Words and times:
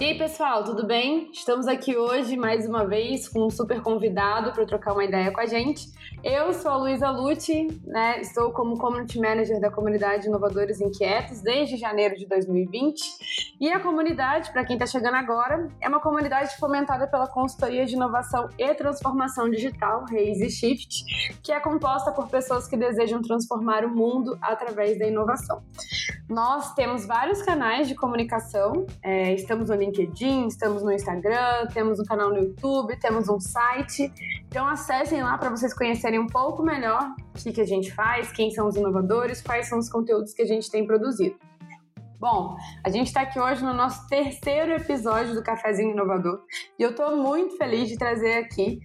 E 0.00 0.06
aí, 0.06 0.18
pessoal, 0.18 0.64
tudo 0.64 0.84
bem? 0.84 1.30
Estamos 1.32 1.68
aqui 1.68 1.96
hoje 1.96 2.36
mais 2.36 2.66
uma 2.66 2.84
vez 2.84 3.28
com 3.28 3.46
um 3.46 3.50
super 3.50 3.80
convidado 3.80 4.52
para 4.52 4.66
trocar 4.66 4.92
uma 4.92 5.04
ideia 5.04 5.30
com 5.30 5.40
a 5.40 5.46
gente. 5.46 5.88
Eu 6.22 6.52
sou 6.52 6.72
a 6.72 6.76
Luísa 6.76 7.10
Lute, 7.10 7.68
né? 7.84 8.20
Estou 8.20 8.50
como 8.50 8.76
Community 8.76 9.20
Manager 9.20 9.60
da 9.60 9.70
comunidade 9.70 10.26
Inovadores 10.26 10.80
Inquietos 10.80 11.40
desde 11.42 11.76
janeiro 11.76 12.16
de 12.16 12.26
2020. 12.26 13.00
E 13.60 13.70
a 13.70 13.78
comunidade, 13.78 14.50
para 14.50 14.64
quem 14.64 14.74
está 14.74 14.84
chegando 14.84 15.14
agora, 15.14 15.68
é 15.80 15.88
uma 15.88 16.00
comunidade 16.00 16.56
fomentada 16.56 17.06
pela 17.06 17.28
consultoria 17.28 17.86
de 17.86 17.94
inovação 17.94 18.48
e 18.58 18.74
transformação 18.74 19.48
digital, 19.48 20.06
Raise 20.10 20.50
Shift, 20.50 21.04
que 21.40 21.52
é 21.52 21.60
composta 21.60 22.10
por 22.10 22.28
pessoas 22.28 22.66
que 22.66 22.76
desejam 22.76 23.22
transformar 23.22 23.84
o 23.84 23.94
mundo 23.94 24.36
através 24.42 24.98
da 24.98 25.06
inovação. 25.06 25.62
Nós 26.28 26.72
temos 26.74 27.04
vários 27.04 27.42
canais 27.42 27.86
de 27.86 27.94
comunicação, 27.94 28.86
é, 29.02 29.34
estamos 29.34 29.68
no 29.68 29.74
LinkedIn, 29.74 30.46
estamos 30.46 30.82
no 30.82 30.90
Instagram, 30.90 31.66
temos 31.72 32.00
um 32.00 32.04
canal 32.04 32.30
no 32.30 32.38
YouTube, 32.38 32.98
temos 32.98 33.28
um 33.28 33.38
site. 33.38 34.10
Então 34.46 34.66
acessem 34.66 35.22
lá 35.22 35.36
para 35.36 35.50
vocês 35.50 35.74
conhecerem 35.74 36.18
um 36.18 36.26
pouco 36.26 36.62
melhor 36.62 37.14
o 37.34 37.38
que, 37.38 37.52
que 37.52 37.60
a 37.60 37.66
gente 37.66 37.92
faz, 37.92 38.32
quem 38.32 38.50
são 38.50 38.66
os 38.68 38.74
inovadores, 38.74 39.42
quais 39.42 39.68
são 39.68 39.78
os 39.78 39.90
conteúdos 39.90 40.32
que 40.32 40.40
a 40.40 40.46
gente 40.46 40.70
tem 40.70 40.86
produzido. 40.86 41.36
Bom, 42.24 42.56
a 42.82 42.88
gente 42.88 43.08
está 43.08 43.20
aqui 43.20 43.38
hoje 43.38 43.62
no 43.62 43.74
nosso 43.74 44.08
terceiro 44.08 44.72
episódio 44.72 45.34
do 45.34 45.42
Cafezinho 45.42 45.90
Inovador 45.90 46.40
e 46.78 46.82
eu 46.82 46.92
estou 46.92 47.18
muito 47.18 47.58
feliz 47.58 47.86
de 47.86 47.98
trazer 47.98 48.38
aqui 48.38 48.80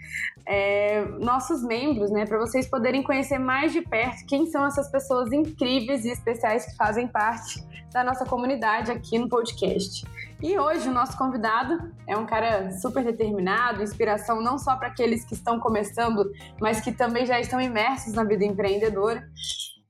é, 0.46 1.06
nossos 1.22 1.64
membros, 1.64 2.12
né, 2.12 2.26
para 2.26 2.38
vocês 2.38 2.70
poderem 2.70 3.02
conhecer 3.02 3.40
mais 3.40 3.72
de 3.72 3.82
perto 3.82 4.26
quem 4.28 4.46
são 4.48 4.66
essas 4.66 4.92
pessoas 4.92 5.32
incríveis 5.32 6.04
e 6.04 6.10
especiais 6.10 6.66
que 6.66 6.76
fazem 6.76 7.08
parte 7.08 7.66
da 7.94 8.04
nossa 8.04 8.26
comunidade 8.26 8.92
aqui 8.92 9.18
no 9.18 9.30
podcast. 9.30 10.06
E 10.44 10.60
hoje 10.60 10.90
o 10.90 10.94
nosso 10.94 11.18
convidado 11.18 11.94
é 12.06 12.18
um 12.18 12.26
cara 12.26 12.72
super 12.72 13.06
determinado, 13.06 13.82
inspiração 13.82 14.42
não 14.42 14.58
só 14.58 14.76
para 14.76 14.90
aqueles 14.90 15.24
que 15.24 15.34
estão 15.34 15.62
começando, 15.62 16.30
mas 16.60 16.82
que 16.82 16.92
também 16.92 17.26
já 17.26 17.40
estão 17.40 17.62
imersos 17.62 18.14
na 18.14 18.26
vida 18.26 18.44
empreendedora. 18.44 19.26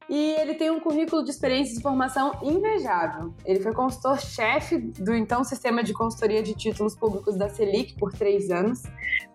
E 0.09 0.31
ele 0.39 0.55
tem 0.55 0.71
um 0.71 0.79
currículo 0.79 1.23
de 1.23 1.29
experiência 1.29 1.75
de 1.75 1.83
formação 1.83 2.35
invejável. 2.41 3.31
Ele 3.45 3.59
foi 3.59 3.71
consultor-chefe 3.73 4.79
do 4.79 5.13
então 5.13 5.43
Sistema 5.43 5.83
de 5.83 5.93
Consultoria 5.93 6.41
de 6.41 6.55
Títulos 6.55 6.95
Públicos 6.95 7.37
da 7.37 7.47
Selic 7.47 7.95
por 7.95 8.11
três 8.11 8.49
anos. 8.49 8.81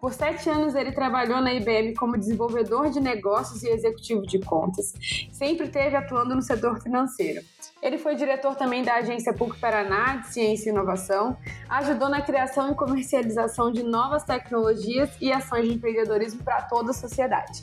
Por 0.00 0.12
sete 0.12 0.50
anos, 0.50 0.74
ele 0.74 0.90
trabalhou 0.90 1.40
na 1.40 1.54
IBM 1.54 1.94
como 1.94 2.18
desenvolvedor 2.18 2.90
de 2.90 2.98
negócios 3.00 3.62
e 3.62 3.68
executivo 3.68 4.22
de 4.22 4.40
contas. 4.40 4.92
Sempre 5.32 5.66
esteve 5.66 5.94
atuando 5.94 6.34
no 6.34 6.42
setor 6.42 6.82
financeiro. 6.82 7.40
Ele 7.80 7.96
foi 7.96 8.16
diretor 8.16 8.56
também 8.56 8.82
da 8.82 8.96
Agência 8.96 9.32
PUC 9.32 9.60
Paraná 9.60 10.16
de 10.16 10.32
Ciência 10.32 10.70
e 10.70 10.72
Inovação, 10.72 11.36
ajudou 11.68 12.08
na 12.08 12.20
criação 12.20 12.72
e 12.72 12.74
comercialização 12.74 13.70
de 13.70 13.82
novas 13.82 14.24
tecnologias 14.24 15.10
e 15.20 15.32
ações 15.32 15.68
de 15.68 15.74
empreendedorismo 15.74 16.42
para 16.42 16.62
toda 16.62 16.90
a 16.90 16.94
sociedade. 16.94 17.62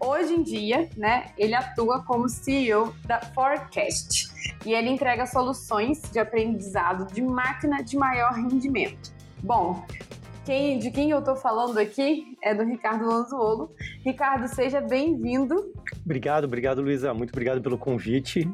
Hoje 0.00 0.34
em 0.34 0.42
dia, 0.42 0.88
né, 0.96 1.30
ele 1.36 1.54
atua 1.54 2.02
como 2.02 2.28
CEO 2.28 2.94
da 3.04 3.20
Forecast 3.20 4.30
e 4.64 4.72
ele 4.72 4.88
entrega 4.88 5.26
soluções 5.26 6.02
de 6.12 6.18
aprendizado 6.18 7.12
de 7.12 7.20
máquina 7.20 7.82
de 7.82 7.96
maior 7.96 8.32
rendimento. 8.32 9.12
Bom, 9.42 9.84
quem, 10.44 10.78
de 10.78 10.90
quem 10.90 11.10
eu 11.10 11.18
estou 11.18 11.36
falando 11.36 11.78
aqui 11.78 12.36
é 12.42 12.54
do 12.54 12.62
Ricardo 12.62 13.06
Lanzuolo. 13.06 13.70
Ricardo, 14.04 14.48
seja 14.48 14.80
bem-vindo. 14.80 15.74
Obrigado, 16.04 16.44
obrigado, 16.44 16.80
Luísa. 16.80 17.12
Muito 17.12 17.30
obrigado 17.30 17.60
pelo 17.60 17.76
convite. 17.76 18.50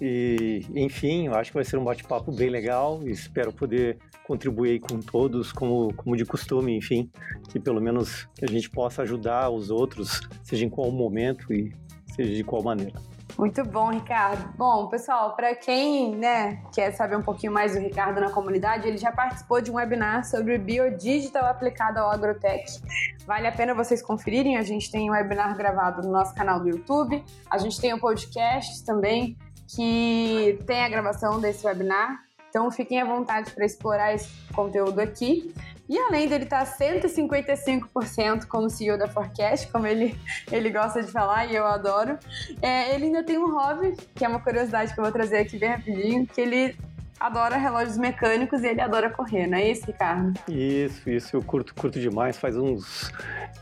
E, 0.00 0.64
enfim, 0.74 1.26
eu 1.26 1.34
acho 1.34 1.50
que 1.50 1.56
vai 1.56 1.64
ser 1.64 1.76
um 1.76 1.84
bate-papo 1.84 2.30
bem 2.30 2.50
legal. 2.50 3.00
Espero 3.04 3.52
poder 3.52 3.98
contribuir 4.24 4.80
com 4.80 5.00
todos, 5.00 5.52
como, 5.52 5.92
como 5.94 6.16
de 6.16 6.24
costume, 6.24 6.76
enfim, 6.76 7.10
que 7.48 7.58
pelo 7.58 7.80
menos 7.80 8.28
a 8.42 8.46
gente 8.46 8.70
possa 8.70 9.02
ajudar 9.02 9.50
os 9.50 9.70
outros, 9.70 10.20
seja 10.42 10.64
em 10.64 10.68
qual 10.68 10.90
momento 10.90 11.52
e 11.52 11.72
seja 12.14 12.34
de 12.34 12.44
qual 12.44 12.62
maneira. 12.62 13.00
Muito 13.38 13.62
bom, 13.62 13.90
Ricardo. 13.90 14.52
Bom, 14.56 14.88
pessoal, 14.88 15.36
para 15.36 15.54
quem 15.54 16.16
né, 16.16 16.60
quer 16.74 16.90
saber 16.92 17.16
um 17.16 17.22
pouquinho 17.22 17.52
mais 17.52 17.72
do 17.72 17.78
Ricardo 17.78 18.20
na 18.20 18.30
comunidade, 18.30 18.88
ele 18.88 18.96
já 18.96 19.12
participou 19.12 19.60
de 19.60 19.70
um 19.70 19.74
webinar 19.74 20.24
sobre 20.24 20.58
biodigital 20.58 21.44
aplicado 21.44 22.00
ao 22.00 22.10
agrotech. 22.10 22.82
Vale 23.24 23.46
a 23.46 23.52
pena 23.52 23.74
vocês 23.74 24.02
conferirem. 24.02 24.56
A 24.56 24.62
gente 24.62 24.90
tem 24.90 25.08
um 25.08 25.12
webinar 25.12 25.56
gravado 25.56 26.02
no 26.02 26.10
nosso 26.10 26.34
canal 26.34 26.58
do 26.58 26.68
YouTube. 26.68 27.24
A 27.48 27.58
gente 27.58 27.80
tem 27.80 27.94
um 27.94 27.98
podcast 28.00 28.84
também 28.84 29.36
que 29.68 30.58
tem 30.66 30.84
a 30.84 30.88
gravação 30.88 31.40
desse 31.40 31.66
webinar. 31.66 32.24
Então 32.48 32.70
fiquem 32.70 33.00
à 33.00 33.04
vontade 33.04 33.50
para 33.50 33.64
explorar 33.64 34.14
esse 34.14 34.30
conteúdo 34.54 34.98
aqui. 35.00 35.54
E 35.88 35.98
além 35.98 36.28
dele 36.28 36.44
estar 36.44 36.64
155% 36.66 38.46
como 38.46 38.68
CEO 38.68 38.98
da 38.98 39.08
Forecast, 39.08 39.70
como 39.70 39.86
ele, 39.86 40.18
ele 40.50 40.70
gosta 40.70 41.02
de 41.02 41.10
falar 41.10 41.46
e 41.46 41.56
eu 41.56 41.64
adoro, 41.66 42.18
é, 42.60 42.94
ele 42.94 43.06
ainda 43.06 43.22
tem 43.22 43.38
um 43.38 43.50
hobby, 43.54 43.96
que 44.14 44.24
é 44.24 44.28
uma 44.28 44.40
curiosidade 44.40 44.92
que 44.92 45.00
eu 45.00 45.04
vou 45.04 45.12
trazer 45.12 45.38
aqui 45.38 45.58
bem 45.58 45.70
rapidinho, 45.70 46.26
que 46.26 46.40
ele 46.40 46.76
adora 47.18 47.56
relógios 47.56 47.98
mecânicos 47.98 48.62
e 48.62 48.68
ele 48.68 48.80
adora 48.80 49.10
correr, 49.10 49.46
não 49.46 49.58
é 49.58 49.70
isso, 49.70 49.86
Ricardo? 49.86 50.38
Isso, 50.48 51.08
isso, 51.10 51.36
eu 51.36 51.42
curto, 51.42 51.74
curto 51.74 51.98
demais. 51.98 52.36
Faz 52.36 52.56
uns, 52.56 53.12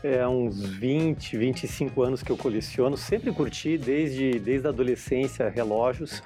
é, 0.03 0.27
uns 0.27 0.61
20, 0.61 1.37
25 1.37 2.03
anos 2.03 2.23
que 2.23 2.31
eu 2.31 2.37
coleciono. 2.37 2.95
Sempre 2.95 3.31
curti, 3.31 3.77
desde, 3.77 4.39
desde 4.39 4.67
a 4.67 4.69
adolescência, 4.69 5.49
relógios. 5.49 6.21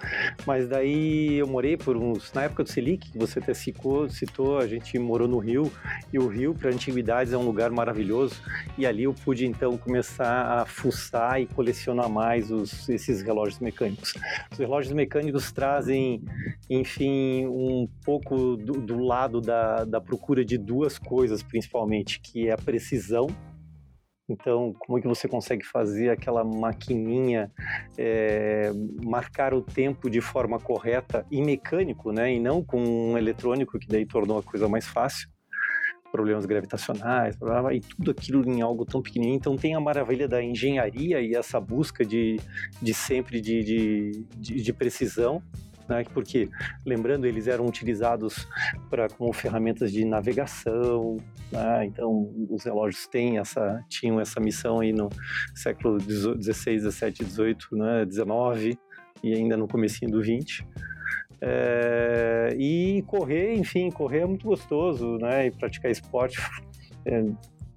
Mas 0.45 0.67
daí 0.67 1.35
eu 1.35 1.47
morei 1.47 1.77
por 1.77 1.95
uns. 1.95 2.33
Na 2.33 2.43
época 2.43 2.63
do 2.63 2.69
Selic, 2.69 3.11
que 3.11 3.17
você 3.17 3.39
até 3.39 3.53
citou, 3.53 4.09
citou, 4.09 4.57
a 4.57 4.67
gente 4.67 4.97
morou 4.99 5.27
no 5.27 5.37
Rio. 5.37 5.71
E 6.11 6.19
o 6.19 6.27
Rio, 6.27 6.53
para 6.53 6.69
antiguidades, 6.69 7.33
é 7.33 7.37
um 7.37 7.45
lugar 7.45 7.71
maravilhoso. 7.71 8.41
E 8.77 8.85
ali 8.85 9.03
eu 9.03 9.13
pude 9.13 9.45
então 9.45 9.77
começar 9.77 10.59
a 10.59 10.65
fuçar 10.65 11.41
e 11.41 11.45
colecionar 11.45 12.09
mais 12.09 12.51
os, 12.51 12.89
esses 12.89 13.21
relógios 13.21 13.59
mecânicos. 13.59 14.13
Os 14.51 14.57
relógios 14.57 14.93
mecânicos 14.93 15.51
trazem, 15.51 16.23
enfim, 16.69 17.20
um 17.47 17.87
pouco 18.03 18.55
do, 18.57 18.73
do 18.73 18.99
lado 18.99 19.41
da, 19.41 19.83
da 19.85 20.01
procura 20.01 20.43
de 20.43 20.57
duas 20.57 20.97
coisas, 20.97 21.43
principalmente, 21.43 22.19
que 22.19 22.47
é 22.47 22.51
a 22.53 22.57
precisão 22.57 23.27
então, 24.31 24.73
como 24.79 24.97
é 24.97 25.01
que 25.01 25.07
você 25.07 25.27
consegue 25.27 25.65
fazer 25.65 26.09
aquela 26.09 26.43
maquininha 26.43 27.51
é, 27.97 28.71
marcar 29.03 29.53
o 29.53 29.61
tempo 29.61 30.09
de 30.09 30.21
forma 30.21 30.57
correta 30.57 31.25
e 31.29 31.41
mecânico, 31.41 32.11
né? 32.11 32.33
E 32.33 32.39
não 32.39 32.63
com 32.63 32.81
um 32.81 33.17
eletrônico, 33.17 33.77
que 33.77 33.87
daí 33.87 34.05
tornou 34.05 34.39
a 34.39 34.43
coisa 34.43 34.69
mais 34.69 34.87
fácil. 34.87 35.29
Problemas 36.11 36.45
gravitacionais, 36.45 37.37
blá, 37.37 37.61
blá, 37.61 37.73
e 37.73 37.79
tudo 37.79 38.11
aquilo 38.11 38.47
em 38.49 38.61
algo 38.61 38.85
tão 38.85 39.01
pequenininho. 39.01 39.37
Então, 39.37 39.55
tem 39.55 39.75
a 39.75 39.79
maravilha 39.79 40.27
da 40.27 40.43
engenharia 40.43 41.21
e 41.21 41.35
essa 41.35 41.59
busca 41.59 42.05
de, 42.05 42.37
de 42.81 42.93
sempre 42.93 43.39
de, 43.39 43.63
de, 43.63 44.25
de, 44.37 44.61
de 44.61 44.73
precisão 44.73 45.41
né? 45.87 46.03
Porque, 46.13 46.49
lembrando, 46.85 47.25
eles 47.25 47.47
eram 47.47 47.65
utilizados 47.65 48.47
para 48.89 49.09
como 49.09 49.31
ferramentas 49.33 49.91
de 49.91 50.05
navegação, 50.05 51.17
né? 51.51 51.85
então 51.85 52.31
os 52.49 52.63
relógios 52.63 53.07
têm 53.07 53.37
essa, 53.37 53.83
tinham 53.89 54.19
essa 54.19 54.39
missão 54.39 54.79
aí 54.79 54.93
no 54.93 55.09
século 55.55 55.99
XVI, 55.99 56.79
XVII, 56.79 57.25
XVIII, 57.25 57.55
né? 57.73 58.05
XIX 58.09 58.77
e 59.23 59.33
ainda 59.33 59.55
no 59.55 59.67
comecinho 59.67 60.11
do 60.11 60.23
XX. 60.23 60.63
É, 61.43 62.55
e 62.57 63.03
correr, 63.07 63.55
enfim, 63.55 63.89
correr 63.89 64.19
é 64.19 64.25
muito 64.25 64.45
gostoso, 64.45 65.17
né? 65.17 65.47
E 65.47 65.51
praticar 65.51 65.89
esporte 65.89 66.39
é 67.05 67.23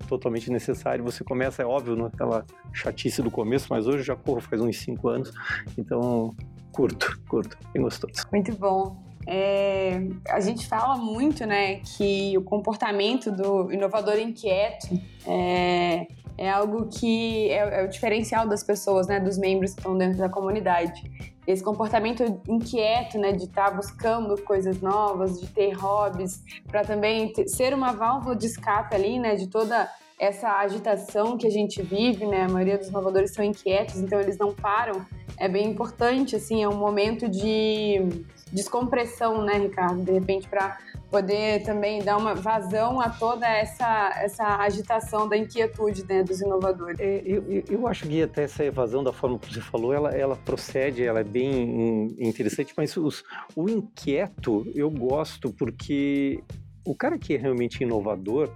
totalmente 0.06 0.50
necessário. 0.50 1.02
Você 1.04 1.24
começa, 1.24 1.62
é 1.62 1.66
óbvio, 1.66 1.96
naquela 1.96 2.44
chatice 2.72 3.22
do 3.22 3.30
começo, 3.30 3.66
mas 3.70 3.86
hoje 3.86 3.98
eu 3.98 4.04
já 4.04 4.16
corro 4.16 4.40
faz 4.40 4.60
uns 4.60 4.76
5 4.78 5.08
anos, 5.08 5.32
então 5.78 6.34
Curto, 6.74 7.20
curto, 7.28 7.56
bem 7.72 7.82
gostoso. 7.82 8.26
Muito 8.32 8.52
bom. 8.56 8.96
É, 9.26 10.06
a 10.28 10.40
gente 10.40 10.66
fala 10.66 10.96
muito, 10.96 11.46
né, 11.46 11.76
que 11.76 12.36
o 12.36 12.42
comportamento 12.42 13.30
do 13.30 13.72
inovador 13.72 14.18
inquieto 14.18 14.88
é, 15.24 16.06
é 16.36 16.50
algo 16.50 16.86
que 16.86 17.48
é, 17.48 17.80
é, 17.80 17.84
o 17.84 17.88
diferencial 17.88 18.46
das 18.48 18.64
pessoas, 18.64 19.06
né, 19.06 19.20
dos 19.20 19.38
membros 19.38 19.72
que 19.72 19.80
estão 19.80 19.96
dentro 19.96 20.18
da 20.18 20.28
comunidade. 20.28 21.10
Esse 21.46 21.62
comportamento 21.62 22.40
inquieto, 22.48 23.18
né, 23.18 23.30
de 23.32 23.44
estar 23.44 23.70
tá 23.70 23.76
buscando 23.76 24.36
coisas 24.42 24.80
novas, 24.80 25.40
de 25.40 25.46
ter 25.46 25.72
hobbies, 25.74 26.42
para 26.66 26.82
também 26.82 27.32
ter, 27.32 27.46
ser 27.46 27.72
uma 27.72 27.92
válvula 27.92 28.34
de 28.34 28.46
escape 28.46 28.94
ali, 28.94 29.18
né, 29.20 29.36
de 29.36 29.46
toda 29.46 29.88
essa 30.18 30.48
agitação 30.58 31.36
que 31.36 31.46
a 31.46 31.50
gente 31.50 31.82
vive, 31.82 32.26
né? 32.26 32.42
A 32.42 32.48
maioria 32.48 32.78
dos 32.78 32.88
inovadores 32.88 33.32
são 33.32 33.44
inquietos, 33.44 33.96
então 33.96 34.20
eles 34.20 34.38
não 34.38 34.54
param 34.54 35.04
é 35.36 35.48
bem 35.48 35.70
importante, 35.70 36.36
assim, 36.36 36.62
é 36.62 36.68
um 36.68 36.76
momento 36.76 37.28
de 37.28 38.24
descompressão, 38.52 39.42
né, 39.44 39.58
Ricardo? 39.58 40.02
De 40.02 40.12
repente, 40.12 40.48
para 40.48 40.78
poder 41.10 41.62
também 41.64 42.02
dar 42.02 42.16
uma 42.16 42.34
vazão 42.34 43.00
a 43.00 43.08
toda 43.08 43.46
essa, 43.46 44.12
essa 44.16 44.56
agitação 44.58 45.28
da 45.28 45.36
inquietude 45.36 46.04
né, 46.08 46.22
dos 46.22 46.40
inovadores. 46.40 46.98
É, 46.98 47.22
eu, 47.24 47.64
eu 47.68 47.86
acho 47.86 48.06
que 48.06 48.22
até 48.22 48.44
essa 48.44 48.64
evasão, 48.64 49.02
da 49.02 49.12
forma 49.12 49.38
que 49.38 49.52
você 49.52 49.60
falou, 49.60 49.92
ela, 49.92 50.10
ela 50.10 50.36
procede, 50.36 51.04
ela 51.04 51.20
é 51.20 51.24
bem 51.24 52.14
interessante, 52.18 52.72
mas 52.76 52.96
os, 52.96 53.22
o 53.54 53.68
inquieto 53.68 54.66
eu 54.74 54.90
gosto 54.90 55.52
porque 55.52 56.42
o 56.84 56.94
cara 56.94 57.18
que 57.18 57.34
é 57.34 57.38
realmente 57.38 57.82
inovador, 57.82 58.50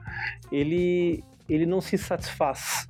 ele, 0.51 1.25
ele 1.49 1.67
não 1.67 1.81
se 1.81 1.97
satisfaz. 1.97 2.87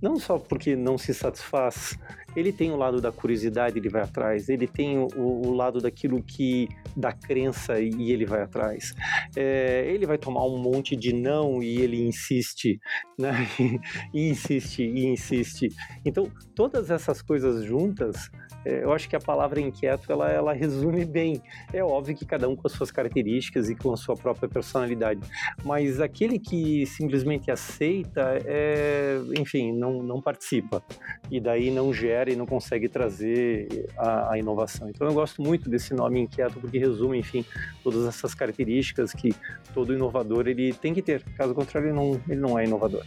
Não 0.00 0.16
só 0.16 0.38
porque 0.38 0.74
não 0.74 0.96
se 0.96 1.12
satisfaz 1.12 1.98
ele 2.36 2.52
tem 2.52 2.70
o 2.70 2.76
lado 2.76 3.00
da 3.00 3.10
curiosidade, 3.10 3.78
ele 3.78 3.88
vai 3.88 4.02
atrás, 4.02 4.48
ele 4.48 4.66
tem 4.66 4.98
o, 4.98 5.08
o 5.16 5.52
lado 5.52 5.80
daquilo 5.80 6.22
que 6.22 6.68
da 6.96 7.12
crença 7.12 7.80
e 7.80 8.12
ele 8.12 8.24
vai 8.24 8.42
atrás. 8.42 8.94
É, 9.36 9.84
ele 9.88 10.06
vai 10.06 10.18
tomar 10.18 10.44
um 10.46 10.58
monte 10.58 10.94
de 10.94 11.12
não 11.12 11.62
e 11.62 11.80
ele 11.80 12.02
insiste, 12.02 12.78
né? 13.18 13.32
e 14.14 14.28
insiste 14.28 14.82
e 14.82 15.06
insiste. 15.06 15.68
Então, 16.04 16.30
todas 16.54 16.90
essas 16.90 17.22
coisas 17.22 17.64
juntas 17.64 18.30
eu 18.64 18.92
acho 18.92 19.08
que 19.08 19.16
a 19.16 19.20
palavra 19.20 19.60
inquieto 19.60 20.10
ela, 20.10 20.30
ela 20.30 20.52
resume 20.52 21.04
bem. 21.04 21.42
É 21.72 21.82
óbvio 21.82 22.14
que 22.16 22.24
cada 22.24 22.48
um 22.48 22.56
com 22.56 22.66
as 22.66 22.72
suas 22.72 22.90
características 22.90 23.70
e 23.70 23.74
com 23.74 23.92
a 23.92 23.96
sua 23.96 24.14
própria 24.14 24.48
personalidade, 24.48 25.20
mas 25.64 26.00
aquele 26.00 26.38
que 26.38 26.84
simplesmente 26.86 27.50
aceita, 27.50 28.38
é, 28.44 29.18
enfim, 29.38 29.72
não, 29.72 30.02
não 30.02 30.20
participa 30.20 30.82
e 31.30 31.40
daí 31.40 31.70
não 31.70 31.92
gera 31.92 32.30
e 32.30 32.36
não 32.36 32.46
consegue 32.46 32.88
trazer 32.88 33.86
a, 33.96 34.32
a 34.32 34.38
inovação. 34.38 34.88
Então 34.88 35.06
eu 35.06 35.14
gosto 35.14 35.42
muito 35.42 35.68
desse 35.70 35.94
nome 35.94 36.20
inquieto 36.20 36.60
porque 36.60 36.78
resume, 36.78 37.18
enfim, 37.18 37.44
todas 37.82 38.06
essas 38.06 38.34
características 38.34 39.12
que 39.12 39.34
todo 39.72 39.94
inovador 39.94 40.48
ele 40.48 40.72
tem 40.72 40.92
que 40.92 41.02
ter. 41.02 41.22
Caso 41.36 41.54
contrário, 41.54 41.88
ele 41.88 41.96
não, 41.96 42.20
ele 42.28 42.40
não 42.40 42.58
é 42.58 42.64
inovador. 42.64 43.04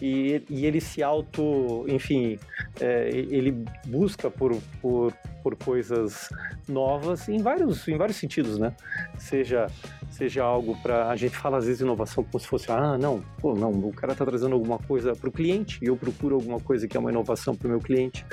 E, 0.00 0.42
e 0.48 0.66
ele 0.66 0.80
se 0.80 1.02
auto, 1.02 1.84
enfim, 1.88 2.38
é, 2.80 3.08
ele 3.10 3.64
busca 3.86 4.30
por, 4.30 4.56
por 4.80 4.89
por, 4.90 5.12
por 5.42 5.56
coisas 5.56 6.28
novas 6.68 7.28
em 7.28 7.40
vários, 7.40 7.86
em 7.86 7.96
vários 7.96 8.16
sentidos, 8.16 8.58
né? 8.58 8.74
Seja, 9.16 9.68
seja 10.10 10.42
algo 10.42 10.76
para 10.82 11.08
a 11.08 11.16
gente 11.16 11.36
fala 11.36 11.58
às 11.58 11.66
vezes 11.66 11.80
inovação 11.80 12.24
como 12.24 12.40
se 12.40 12.48
fosse 12.48 12.70
ah 12.72 12.98
não, 12.98 13.22
pô, 13.40 13.54
não, 13.54 13.70
o 13.70 13.92
cara 13.92 14.12
está 14.12 14.24
trazendo 14.24 14.54
alguma 14.54 14.78
coisa 14.78 15.14
para 15.14 15.28
o 15.28 15.32
cliente 15.32 15.78
e 15.80 15.86
eu 15.86 15.96
procuro 15.96 16.34
alguma 16.34 16.58
coisa 16.58 16.88
que 16.88 16.96
é 16.96 17.00
uma 17.00 17.10
inovação 17.10 17.54
para 17.54 17.68
o 17.68 17.70
meu 17.70 17.78
cliente. 17.78 18.26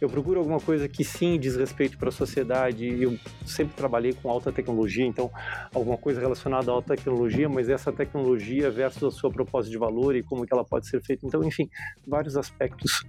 Eu 0.00 0.08
procuro 0.08 0.38
alguma 0.38 0.60
coisa 0.60 0.88
que 0.88 1.02
sim 1.02 1.38
diz 1.38 1.56
respeito 1.56 1.98
para 1.98 2.10
a 2.10 2.12
sociedade. 2.12 2.86
Eu 3.02 3.18
sempre 3.44 3.74
trabalhei 3.74 4.12
com 4.12 4.30
alta 4.30 4.52
tecnologia, 4.52 5.04
então 5.04 5.30
alguma 5.74 5.98
coisa 5.98 6.20
relacionada 6.20 6.70
à 6.70 6.74
alta 6.74 6.94
tecnologia, 6.94 7.48
mas 7.48 7.68
essa 7.68 7.92
tecnologia 7.92 8.70
versus 8.70 9.02
a 9.02 9.10
sua 9.10 9.30
proposta 9.30 9.68
de 9.68 9.76
valor 9.76 10.14
e 10.14 10.22
como 10.22 10.46
que 10.46 10.54
ela 10.54 10.64
pode 10.64 10.86
ser 10.86 11.02
feita. 11.02 11.26
Então, 11.26 11.42
enfim, 11.42 11.68
vários 12.06 12.36
aspectos 12.36 13.04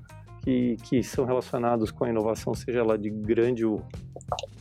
que, 0.45 0.77
que 0.83 1.03
são 1.03 1.25
relacionados 1.25 1.89
com 1.89 2.05
a 2.05 2.09
inovação, 2.09 2.53
seja 2.53 2.79
ela 2.79 2.97
de 2.97 3.09
grande 3.09 3.65
ou, 3.65 3.83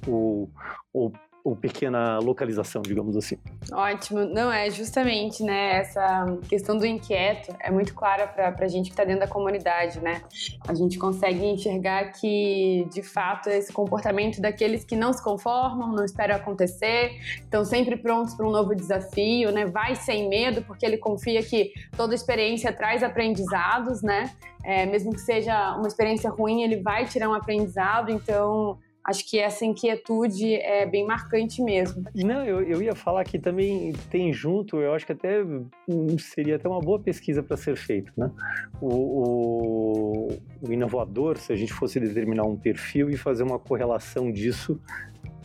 ou, 0.06 0.50
ou 0.92 1.12
ou 1.44 1.54
pequena 1.54 2.18
localização, 2.20 2.80
digamos 2.80 3.14
assim. 3.14 3.36
Ótimo. 3.70 4.20
Não, 4.20 4.50
é 4.50 4.70
justamente, 4.70 5.42
né, 5.42 5.76
essa 5.76 6.24
questão 6.48 6.78
do 6.78 6.86
inquieto 6.86 7.54
é 7.60 7.70
muito 7.70 7.94
clara 7.94 8.26
para 8.26 8.64
a 8.64 8.68
gente 8.68 8.86
que 8.86 8.92
está 8.92 9.04
dentro 9.04 9.20
da 9.20 9.28
comunidade, 9.28 10.00
né? 10.00 10.22
A 10.66 10.72
gente 10.72 10.98
consegue 10.98 11.44
enxergar 11.44 12.12
que, 12.12 12.88
de 12.90 13.02
fato, 13.02 13.50
esse 13.50 13.70
comportamento 13.70 14.40
daqueles 14.40 14.84
que 14.84 14.96
não 14.96 15.12
se 15.12 15.22
conformam, 15.22 15.92
não 15.92 16.04
esperam 16.04 16.34
acontecer, 16.34 17.12
estão 17.42 17.62
sempre 17.62 17.98
prontos 17.98 18.34
para 18.34 18.46
um 18.46 18.50
novo 18.50 18.74
desafio, 18.74 19.52
né? 19.52 19.66
Vai 19.66 19.94
sem 19.96 20.30
medo, 20.30 20.62
porque 20.62 20.86
ele 20.86 20.96
confia 20.96 21.42
que 21.42 21.74
toda 21.94 22.14
experiência 22.14 22.72
traz 22.72 23.02
aprendizados, 23.02 24.00
né? 24.00 24.34
É, 24.64 24.86
mesmo 24.86 25.12
que 25.12 25.20
seja 25.20 25.76
uma 25.76 25.88
experiência 25.88 26.30
ruim, 26.30 26.62
ele 26.62 26.80
vai 26.80 27.04
tirar 27.04 27.28
um 27.28 27.34
aprendizado, 27.34 28.10
então 28.10 28.78
acho 29.04 29.28
que 29.28 29.38
essa 29.38 29.64
inquietude 29.64 30.54
é 30.54 30.86
bem 30.86 31.06
marcante 31.06 31.62
mesmo. 31.62 32.04
Não, 32.14 32.42
eu, 32.44 32.62
eu 32.62 32.82
ia 32.82 32.94
falar 32.94 33.22
que 33.24 33.38
também 33.38 33.92
tem 34.10 34.32
junto, 34.32 34.78
eu 34.80 34.94
acho 34.94 35.04
que 35.04 35.12
até 35.12 35.44
seria 36.18 36.56
até 36.56 36.66
uma 36.66 36.80
boa 36.80 36.98
pesquisa 36.98 37.42
para 37.42 37.56
ser 37.56 37.76
feita, 37.76 38.10
né? 38.16 38.30
O, 38.80 38.88
o, 38.88 40.28
o, 40.62 40.72
inovador, 40.72 41.36
se 41.36 41.52
a 41.52 41.56
gente 41.56 41.72
fosse 41.72 42.00
determinar 42.00 42.44
um 42.44 42.56
perfil 42.56 43.10
e 43.10 43.16
fazer 43.16 43.42
uma 43.42 43.58
correlação 43.58 44.32
disso 44.32 44.80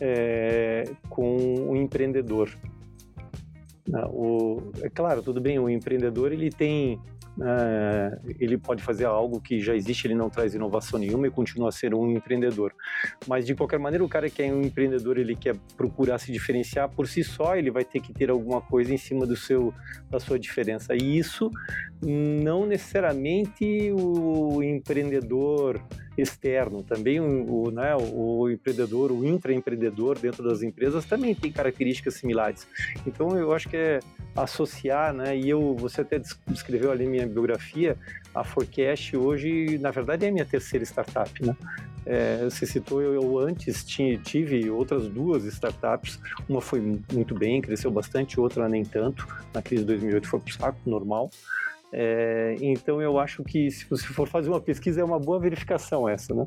é, 0.00 0.84
com 1.10 1.36
o 1.68 1.76
empreendedor. 1.76 2.50
Né? 3.86 4.02
O, 4.06 4.72
é 4.80 4.88
claro, 4.88 5.22
tudo 5.22 5.40
bem, 5.40 5.58
o 5.58 5.68
empreendedor 5.68 6.32
ele 6.32 6.48
tem 6.48 6.98
é, 7.42 8.18
ele 8.38 8.58
pode 8.58 8.82
fazer 8.82 9.04
algo 9.04 9.40
que 9.40 9.60
já 9.60 9.74
existe, 9.74 10.06
ele 10.06 10.14
não 10.14 10.28
traz 10.28 10.54
inovação 10.54 10.98
nenhuma 10.98 11.26
e 11.26 11.30
continua 11.30 11.68
a 11.68 11.72
ser 11.72 11.94
um 11.94 12.10
empreendedor. 12.10 12.72
Mas 13.26 13.46
de 13.46 13.54
qualquer 13.54 13.78
maneira, 13.78 14.04
o 14.04 14.08
cara 14.08 14.28
que 14.28 14.42
é 14.42 14.52
um 14.52 14.62
empreendedor, 14.62 15.18
ele 15.18 15.36
quer 15.36 15.56
procurar 15.76 16.18
se 16.18 16.32
diferenciar 16.32 16.88
por 16.88 17.06
si 17.06 17.22
só, 17.22 17.56
ele 17.56 17.70
vai 17.70 17.84
ter 17.84 18.00
que 18.00 18.12
ter 18.12 18.30
alguma 18.30 18.60
coisa 18.60 18.92
em 18.92 18.98
cima 18.98 19.26
do 19.26 19.36
seu 19.36 19.72
da 20.08 20.18
sua 20.18 20.38
diferença. 20.38 20.94
E 20.94 21.18
isso 21.18 21.50
não 22.02 22.66
necessariamente 22.66 23.92
o 23.92 24.62
empreendedor 24.62 25.80
externo, 26.20 26.82
também 26.82 27.20
o, 27.20 27.66
o, 27.66 27.70
né, 27.70 27.94
o 27.96 28.48
empreendedor, 28.50 29.12
o 29.12 29.24
intraempreendedor 29.24 30.18
dentro 30.18 30.42
das 30.42 30.62
empresas 30.62 31.04
também 31.04 31.34
tem 31.34 31.50
características 31.50 32.14
similares. 32.14 32.66
Então 33.06 33.36
eu 33.36 33.52
acho 33.52 33.68
que 33.68 33.76
é 33.76 34.00
associar, 34.36 35.12
né, 35.12 35.36
e 35.36 35.48
eu, 35.48 35.74
você 35.74 36.02
até 36.02 36.20
descreveu 36.46 36.90
ali 36.90 37.06
minha 37.06 37.26
biografia, 37.26 37.96
a 38.34 38.44
Forecast 38.44 39.16
hoje, 39.16 39.78
na 39.78 39.90
verdade, 39.90 40.24
é 40.24 40.28
a 40.28 40.32
minha 40.32 40.46
terceira 40.46 40.84
startup, 40.84 41.44
né? 41.44 41.56
É, 42.06 42.44
você 42.44 42.64
citou, 42.64 43.02
eu, 43.02 43.14
eu 43.14 43.38
antes 43.38 43.84
tinha, 43.84 44.16
tive 44.16 44.70
outras 44.70 45.06
duas 45.08 45.44
startups, 45.44 46.18
uma 46.48 46.60
foi 46.60 46.80
muito 47.12 47.34
bem, 47.34 47.60
cresceu 47.60 47.90
bastante, 47.90 48.40
outra 48.40 48.68
nem 48.68 48.84
tanto, 48.84 49.26
na 49.52 49.60
crise 49.60 49.82
de 49.82 49.88
2008 49.88 50.28
foi 50.28 50.40
pro 50.40 50.52
saco, 50.52 50.78
normal, 50.86 51.30
é, 51.92 52.54
então 52.60 53.02
eu 53.02 53.18
acho 53.18 53.42
que 53.42 53.70
se 53.70 53.84
você 53.88 54.06
for 54.06 54.28
fazer 54.28 54.48
uma 54.48 54.60
pesquisa 54.60 55.00
é 55.00 55.04
uma 55.04 55.18
boa 55.18 55.40
verificação 55.40 56.08
essa, 56.08 56.34
né? 56.34 56.46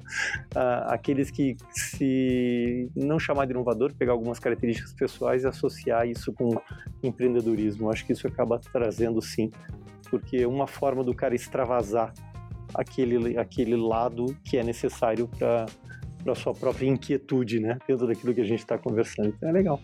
Ah, 0.55 0.93
aqueles 0.93 1.29
que 1.29 1.57
se 1.69 2.89
não 2.95 3.19
chamar 3.19 3.45
de 3.45 3.51
inovador, 3.51 3.93
pegar 3.93 4.13
algumas 4.13 4.39
características 4.39 4.93
pessoais 4.93 5.43
e 5.43 5.47
associar 5.47 6.07
isso 6.07 6.31
com 6.31 6.55
empreendedorismo, 7.01 7.91
acho 7.91 8.05
que 8.05 8.13
isso 8.13 8.25
acaba 8.25 8.59
trazendo 8.71 9.21
sim, 9.21 9.51
porque 10.09 10.37
é 10.37 10.47
uma 10.47 10.67
forma 10.67 11.03
do 11.03 11.13
cara 11.13 11.35
extravasar 11.35 12.13
aquele 12.73 13.37
aquele 13.37 13.75
lado 13.75 14.25
que 14.45 14.57
é 14.57 14.63
necessário 14.63 15.27
para 15.27 15.65
para 16.23 16.35
sua 16.35 16.53
própria 16.53 16.87
inquietude, 16.87 17.59
né? 17.59 17.77
Dentro 17.85 18.07
daquilo 18.07 18.33
que 18.33 18.39
a 18.39 18.45
gente 18.45 18.59
está 18.59 18.77
conversando. 18.77 19.27
Então 19.27 19.49
é 19.49 19.51
legal. 19.51 19.81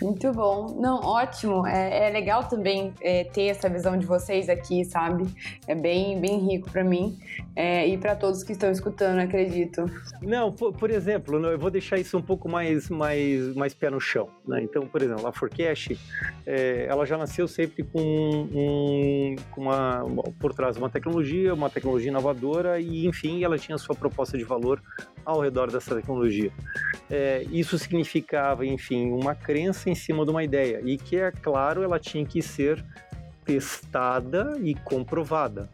Muito 0.00 0.32
bom. 0.32 0.78
Não, 0.80 1.00
ótimo. 1.00 1.66
É, 1.66 2.08
é 2.08 2.10
legal 2.10 2.44
também 2.44 2.92
é, 3.00 3.24
ter 3.24 3.46
essa 3.46 3.68
visão 3.68 3.96
de 3.96 4.06
vocês 4.06 4.48
aqui, 4.48 4.84
sabe? 4.84 5.24
É 5.66 5.74
bem, 5.74 6.20
bem 6.20 6.38
rico 6.38 6.70
para 6.70 6.84
mim 6.84 7.18
é, 7.54 7.86
e 7.86 7.96
para 7.96 8.14
todos 8.14 8.42
que 8.42 8.52
estão 8.52 8.70
escutando, 8.70 9.18
acredito. 9.18 9.90
Não, 10.20 10.52
por, 10.52 10.72
por, 10.72 10.90
exemplo, 10.90 11.44
eu 11.46 11.58
vou 11.58 11.70
deixar 11.70 11.98
isso 11.98 12.16
um 12.18 12.22
pouco 12.22 12.48
mais, 12.48 12.90
mais, 12.90 13.54
mais 13.54 13.74
pé 13.74 13.90
no 13.90 14.00
chão. 14.00 14.28
Né? 14.46 14.62
Então, 14.62 14.86
por 14.86 15.02
exemplo, 15.02 15.26
a 15.26 15.32
Forecast, 15.32 15.98
é, 16.46 16.86
ela 16.88 17.06
já 17.06 17.16
nasceu 17.16 17.48
sempre 17.48 17.82
com, 17.82 18.00
um, 18.00 19.36
com 19.50 19.62
uma, 19.62 20.04
por 20.38 20.52
trás 20.52 20.76
uma 20.76 20.90
tecnologia, 20.90 21.54
uma 21.54 21.70
tecnologia 21.70 22.10
inovadora 22.10 22.78
e, 22.80 23.06
enfim, 23.06 23.42
ela 23.42 23.58
tinha 23.58 23.78
sua 23.78 23.94
proposta 23.94 24.36
de 24.36 24.44
valor 24.44 24.82
ao 25.26 25.40
redor 25.40 25.70
dessa 25.70 25.94
tecnologia. 25.94 26.50
É, 27.10 27.44
isso 27.50 27.78
significava, 27.78 28.64
enfim, 28.64 29.10
uma 29.10 29.34
crença 29.34 29.90
em 29.90 29.94
cima 29.94 30.24
de 30.24 30.30
uma 30.30 30.44
ideia 30.44 30.80
e 30.84 30.96
que, 30.96 31.16
é 31.16 31.30
claro, 31.30 31.82
ela 31.82 31.98
tinha 31.98 32.24
que 32.24 32.40
ser 32.40 32.82
testada 33.44 34.56
e 34.62 34.74
comprovada. 34.74 35.68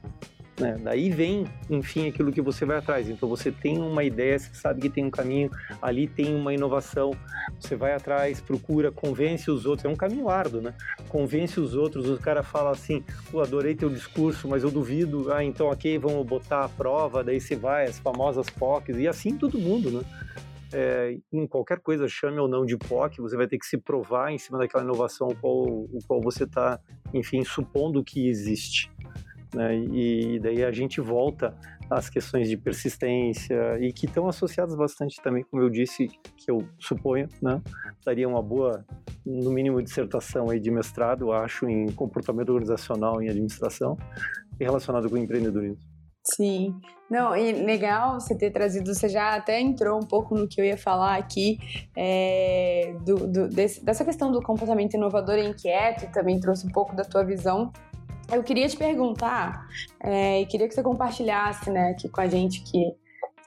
Né? 0.61 0.77
Daí 0.83 1.11
vem, 1.11 1.47
enfim, 1.71 2.09
aquilo 2.09 2.31
que 2.31 2.41
você 2.41 2.65
vai 2.65 2.77
atrás. 2.77 3.09
Então 3.09 3.29
você 3.29 3.51
tem 3.51 3.79
uma 3.79 4.05
ideia, 4.05 4.39
você 4.39 4.55
sabe 4.55 4.83
que 4.83 4.91
tem 4.91 5.05
um 5.05 5.11
caminho, 5.11 5.51
ali 5.81 6.07
tem 6.07 6.35
uma 6.35 6.53
inovação, 6.53 7.13
você 7.59 7.75
vai 7.75 7.95
atrás, 7.95 8.41
procura, 8.41 8.93
convence 8.93 9.51
os 9.51 9.65
outros. 9.65 9.87
É 9.87 9.89
um 9.89 9.97
caminho 9.97 10.29
árduo, 10.29 10.61
né? 10.61 10.75
Convence 11.09 11.59
os 11.59 11.75
outros, 11.75 12.09
o 12.09 12.19
cara 12.19 12.43
fala 12.43 12.71
assim: 12.71 13.03
Pô, 13.31 13.41
adorei 13.41 13.75
teu 13.75 13.89
discurso, 13.89 14.47
mas 14.47 14.63
eu 14.63 14.71
duvido. 14.71 15.33
Ah, 15.33 15.43
então 15.43 15.69
ok, 15.69 15.99
vamos 15.99 16.27
botar 16.27 16.65
a 16.65 16.69
prova. 16.69 17.25
Daí 17.25 17.41
você 17.41 17.57
vai, 17.57 17.87
as 17.87 17.99
famosas 17.99 18.49
POCs, 18.51 18.99
e 18.99 19.09
assim 19.09 19.37
todo 19.37 19.59
mundo, 19.59 19.91
né? 19.91 20.03
é, 20.73 21.19
em 21.33 21.47
qualquer 21.47 21.81
coisa, 21.81 22.09
chame 22.09 22.39
ou 22.39 22.49
não 22.49 22.65
de 22.65 22.77
POC, 22.77 23.21
você 23.21 23.37
vai 23.37 23.47
ter 23.47 23.59
que 23.59 23.67
se 23.67 23.77
provar 23.77 24.33
em 24.33 24.39
cima 24.39 24.59
daquela 24.59 24.83
inovação 24.83 25.29
qual, 25.41 25.87
qual 26.07 26.21
você 26.21 26.45
está, 26.45 26.81
enfim, 27.13 27.45
supondo 27.45 28.03
que 28.03 28.29
existe. 28.29 28.91
Né? 29.55 29.77
E 29.93 30.39
daí 30.41 30.65
a 30.65 30.73
gente 30.73 31.01
volta 31.01 31.55
às 31.91 32.09
questões 32.09 32.49
de 32.49 32.57
persistência 32.57 33.79
e 33.81 33.93
que 33.93 34.07
estão 34.07 34.29
associadas 34.29 34.75
bastante 34.75 35.21
também, 35.23 35.45
como 35.45 35.63
eu 35.63 35.69
disse, 35.69 36.09
que 36.37 36.51
eu 36.51 36.67
suponho, 36.79 37.29
né? 37.41 37.61
daria 38.05 38.29
uma 38.29 38.43
boa, 38.43 38.85
no 39.25 39.51
mínimo, 39.51 39.83
dissertação 39.83 40.51
aí 40.51 40.59
de 40.59 40.71
mestrado, 40.71 41.33
acho, 41.33 41.69
em 41.69 41.87
comportamento 41.93 42.51
organizacional 42.51 43.23
em 43.23 43.29
administração 43.29 43.97
relacionado 44.59 45.09
com 45.11 45.17
empreendedorismo. 45.17 45.93
Sim. 46.25 46.77
Não, 47.11 47.37
e 47.37 47.53
legal 47.53 48.19
você 48.19 48.35
ter 48.35 48.51
trazido, 48.51 48.95
você 48.95 49.09
já 49.09 49.35
até 49.35 49.61
entrou 49.61 49.99
um 49.99 50.07
pouco 50.07 50.35
no 50.35 50.49
que 50.49 50.61
eu 50.61 50.65
ia 50.65 50.79
falar 50.79 51.17
aqui, 51.17 51.59
é, 51.97 52.95
do, 53.05 53.27
do 53.27 53.49
desse, 53.49 53.85
dessa 53.85 54.05
questão 54.05 54.31
do 54.31 54.41
comportamento 54.41 54.95
inovador 54.95 55.37
e 55.37 55.45
inquieto, 55.45 56.11
também 56.13 56.41
trouxe 56.41 56.67
um 56.67 56.71
pouco 56.71 56.95
da 56.95 57.05
tua 57.05 57.25
visão. 57.25 57.73
Eu 58.31 58.43
queria 58.43 58.69
te 58.69 58.77
perguntar, 58.77 59.67
é, 60.01 60.41
e 60.41 60.47
queria 60.47 60.69
que 60.69 60.75
você 60.75 60.83
compartilhasse 60.83 61.71
né, 61.71 61.91
aqui 61.91 62.09
com 62.09 62.21
a 62.21 62.27
gente 62.27 62.63
que 62.63 62.95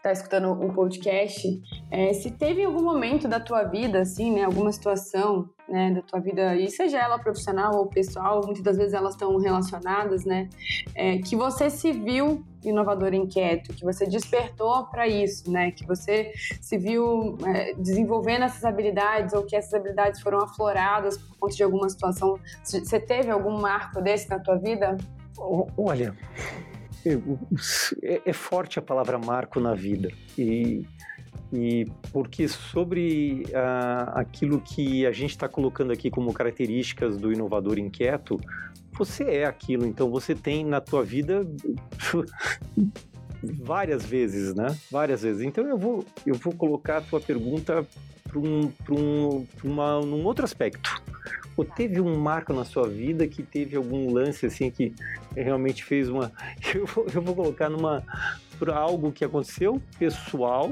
está 0.05 0.11
escutando 0.11 0.51
o 0.51 0.71
podcast, 0.71 1.61
é, 1.89 2.13
se 2.13 2.29
teve 2.29 2.63
algum 2.63 2.83
momento 2.83 3.27
da 3.27 3.39
tua 3.39 3.63
vida, 3.63 4.01
assim, 4.01 4.31
né, 4.31 4.43
alguma 4.43 4.71
situação, 4.71 5.49
né, 5.67 5.91
da 5.95 6.01
tua 6.03 6.19
vida, 6.19 6.55
e 6.55 6.69
seja 6.69 6.99
ela 6.99 7.17
profissional 7.17 7.75
ou 7.75 7.87
pessoal, 7.87 8.41
muitas 8.45 8.61
das 8.61 8.77
vezes 8.77 8.93
elas 8.93 9.15
estão 9.15 9.35
relacionadas, 9.37 10.23
né, 10.23 10.47
é, 10.93 11.17
que 11.17 11.35
você 11.35 11.71
se 11.71 11.91
viu 11.91 12.43
inovador 12.63 13.15
inquieto, 13.15 13.73
que 13.73 13.83
você 13.83 14.05
despertou 14.05 14.85
para 14.85 15.07
isso, 15.07 15.49
né, 15.51 15.71
que 15.71 15.85
você 15.87 16.31
se 16.61 16.77
viu 16.77 17.35
é, 17.43 17.73
desenvolvendo 17.73 18.43
essas 18.43 18.63
habilidades 18.63 19.33
ou 19.33 19.43
que 19.43 19.55
essas 19.55 19.73
habilidades 19.73 20.21
foram 20.21 20.39
afloradas 20.39 21.17
por 21.17 21.37
conta 21.39 21.55
de 21.55 21.63
alguma 21.63 21.89
situação. 21.89 22.39
Você 22.63 22.99
teve 22.99 23.31
algum 23.31 23.59
marco 23.59 24.01
desse 24.01 24.29
na 24.29 24.39
tua 24.39 24.57
vida? 24.57 24.97
Olha, 25.77 26.15
é, 28.01 28.21
é 28.25 28.33
forte 28.33 28.79
a 28.79 28.81
palavra 28.81 29.17
marco 29.17 29.59
na 29.59 29.73
vida 29.73 30.09
e 30.37 30.85
e 31.53 31.85
porque 32.11 32.47
sobre 32.47 33.43
uh, 33.49 34.11
aquilo 34.15 34.59
que 34.59 35.05
a 35.05 35.11
gente 35.11 35.31
está 35.31 35.47
colocando 35.47 35.91
aqui 35.91 36.09
como 36.09 36.33
características 36.33 37.17
do 37.17 37.31
inovador 37.31 37.77
inquieto, 37.77 38.39
você 38.93 39.23
é 39.23 39.45
aquilo. 39.45 39.85
Então 39.85 40.09
você 40.09 40.33
tem 40.33 40.65
na 40.65 40.81
tua 40.81 41.03
vida 41.03 41.45
várias 43.43 44.05
vezes, 44.05 44.55
né? 44.55 44.75
Várias 44.91 45.21
vezes. 45.21 45.43
Então 45.43 45.65
eu 45.67 45.77
vou 45.77 46.05
eu 46.25 46.35
vou 46.35 46.53
colocar 46.53 46.97
a 46.97 47.01
tua 47.01 47.21
pergunta 47.21 47.85
para 48.23 48.39
um, 48.39 48.71
um, 48.89 49.45
uma, 49.63 50.01
num 50.01 50.25
outro 50.25 50.43
aspecto. 50.43 51.01
Ou 51.57 51.63
teve 51.63 52.01
um 52.01 52.17
marco 52.17 52.53
na 52.53 52.65
sua 52.65 52.87
vida 52.87 53.27
que 53.27 53.41
teve 53.43 53.75
algum 53.75 54.11
lance 54.11 54.45
assim 54.45 54.69
que 54.69 54.93
realmente 55.35 55.83
fez 55.83 56.09
uma. 56.09 56.31
Eu 56.73 56.85
vou, 56.85 57.07
eu 57.13 57.21
vou 57.21 57.35
colocar 57.35 57.69
numa. 57.69 58.03
Por 58.57 58.69
algo 58.69 59.11
que 59.11 59.25
aconteceu 59.25 59.81
pessoal, 59.99 60.69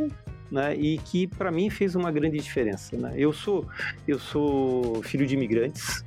né, 0.49 0.73
e 0.75 0.97
que 0.99 1.27
para 1.27 1.51
mim 1.51 1.69
fez 1.69 1.95
uma 1.95 2.11
grande 2.11 2.37
diferença. 2.37 2.95
Né? 2.95 3.13
Eu 3.17 3.33
sou 3.33 3.67
eu 4.07 4.17
sou 4.17 5.01
filho 5.03 5.25
de 5.25 5.33
imigrantes, 5.33 6.05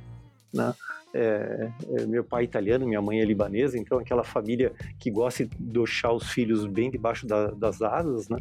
né? 0.53 0.73
É, 1.13 1.71
é, 1.95 2.05
meu 2.05 2.23
pai 2.23 2.43
é 2.43 2.45
italiano, 2.45 2.85
minha 2.85 3.01
mãe 3.01 3.19
é 3.19 3.25
libanesa, 3.25 3.77
então 3.77 3.97
aquela 3.97 4.23
família 4.23 4.71
que 4.99 5.09
gosta 5.09 5.45
de 5.45 5.55
deixar 5.57 6.11
os 6.11 6.29
filhos 6.29 6.65
bem 6.65 6.91
debaixo 6.91 7.25
da, 7.25 7.47
das 7.51 7.81
asas, 7.81 8.29
né? 8.29 8.37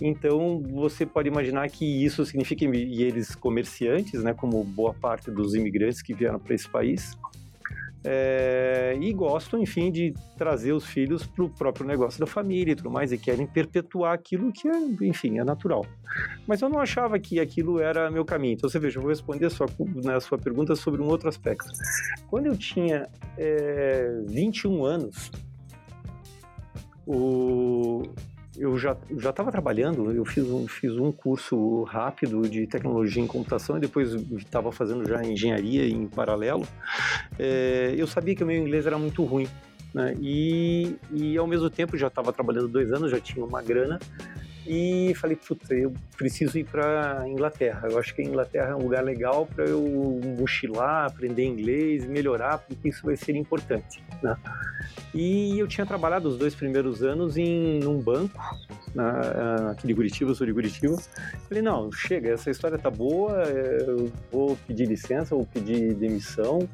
Então 0.00 0.62
você 0.62 1.06
pode 1.06 1.28
imaginar 1.28 1.68
que 1.70 1.84
isso 2.04 2.24
significa 2.24 2.64
e 2.64 3.02
eles 3.02 3.34
comerciantes, 3.34 4.22
né, 4.22 4.34
como 4.34 4.62
boa 4.62 4.92
parte 4.92 5.30
dos 5.30 5.54
imigrantes 5.54 6.02
que 6.02 6.12
vieram 6.12 6.38
para 6.38 6.54
esse 6.54 6.68
país, 6.68 7.16
é, 8.08 8.96
e 9.00 9.12
gostam, 9.12 9.60
enfim, 9.60 9.90
de 9.90 10.14
trazer 10.38 10.72
os 10.72 10.86
filhos 10.86 11.26
para 11.26 11.44
o 11.44 11.50
próprio 11.50 11.84
negócio 11.84 12.20
da 12.20 12.26
família 12.26 12.70
e 12.70 12.76
tudo 12.76 12.88
mais, 12.88 13.10
e 13.10 13.18
querem 13.18 13.46
perpetuar 13.48 14.14
aquilo 14.14 14.52
que 14.52 14.68
é, 14.68 14.78
enfim, 15.02 15.40
é 15.40 15.44
natural. 15.44 15.84
Mas 16.46 16.62
eu 16.62 16.68
não 16.68 16.78
achava 16.78 17.18
que 17.18 17.40
aquilo 17.40 17.80
era 17.80 18.08
meu 18.08 18.24
caminho. 18.24 18.54
Então, 18.54 18.70
você 18.70 18.78
veja, 18.78 18.98
eu 18.98 19.02
vou 19.02 19.10
responder 19.10 19.46
a 19.46 19.50
sua, 19.50 19.66
né, 20.04 20.20
sua 20.20 20.38
pergunta 20.38 20.76
sobre 20.76 21.02
um 21.02 21.06
outro 21.06 21.28
aspecto. 21.28 21.68
Quando 22.28 22.46
eu 22.46 22.56
tinha 22.56 23.08
é, 23.36 24.22
21 24.28 24.84
anos, 24.84 25.32
o, 27.04 28.04
eu 28.58 28.78
já 28.78 28.96
já 29.18 29.30
estava 29.30 29.50
trabalhando, 29.50 30.12
eu 30.12 30.24
fiz 30.24 30.44
um, 30.44 30.66
fiz 30.66 30.96
um 30.96 31.12
curso 31.12 31.82
rápido 31.84 32.48
de 32.48 32.66
tecnologia 32.66 33.22
em 33.22 33.26
computação 33.26 33.76
e 33.76 33.80
depois 33.80 34.12
estava 34.12 34.72
fazendo 34.72 35.06
já 35.08 35.22
engenharia 35.24 35.86
em 35.88 36.06
paralelo. 36.06 36.66
É, 37.38 37.94
eu 37.96 38.06
sabia 38.06 38.34
que 38.34 38.42
o 38.42 38.46
meu 38.46 38.56
inglês 38.56 38.86
era 38.86 38.98
muito 38.98 39.24
ruim. 39.24 39.48
Né? 39.94 40.14
E, 40.20 40.96
e 41.12 41.38
ao 41.38 41.46
mesmo 41.46 41.70
tempo 41.70 41.96
já 41.96 42.08
estava 42.08 42.32
trabalhando 42.32 42.68
dois 42.68 42.92
anos, 42.92 43.10
já 43.10 43.20
tinha 43.20 43.44
uma 43.44 43.62
grana 43.62 43.98
e 44.66 45.14
falei, 45.14 45.36
puta, 45.36 45.72
eu 45.74 45.92
preciso 46.16 46.58
ir 46.58 46.64
para 46.64 47.24
Inglaterra. 47.28 47.88
Eu 47.88 47.98
acho 47.98 48.14
que 48.14 48.20
a 48.20 48.24
Inglaterra 48.24 48.72
é 48.72 48.74
um 48.74 48.82
lugar 48.82 49.04
legal 49.04 49.46
para 49.46 49.64
eu 49.64 50.20
mochilar, 50.38 51.06
aprender 51.06 51.44
inglês, 51.44 52.04
melhorar, 52.04 52.58
porque 52.58 52.88
isso 52.88 53.04
vai 53.04 53.16
ser 53.16 53.36
importante. 53.36 54.02
Né? 54.22 54.36
E 55.16 55.58
eu 55.58 55.66
tinha 55.66 55.86
trabalhado 55.86 56.28
os 56.28 56.36
dois 56.36 56.54
primeiros 56.54 57.02
anos 57.02 57.38
em 57.38 57.82
um 57.86 57.98
banco, 57.98 58.38
na, 58.94 59.70
aqui 59.70 59.86
de 59.86 59.94
Curitiba, 59.94 60.34
sou 60.34 60.46
de 60.46 60.52
Curitiba. 60.52 60.94
Falei, 61.48 61.62
não, 61.62 61.90
chega, 61.90 62.32
essa 62.32 62.50
história 62.50 62.76
tá 62.76 62.90
boa, 62.90 63.32
eu 63.44 64.12
vou 64.30 64.58
pedir 64.66 64.86
licença, 64.86 65.34
vou 65.34 65.46
pedir 65.46 65.94
demissão, 65.94 66.68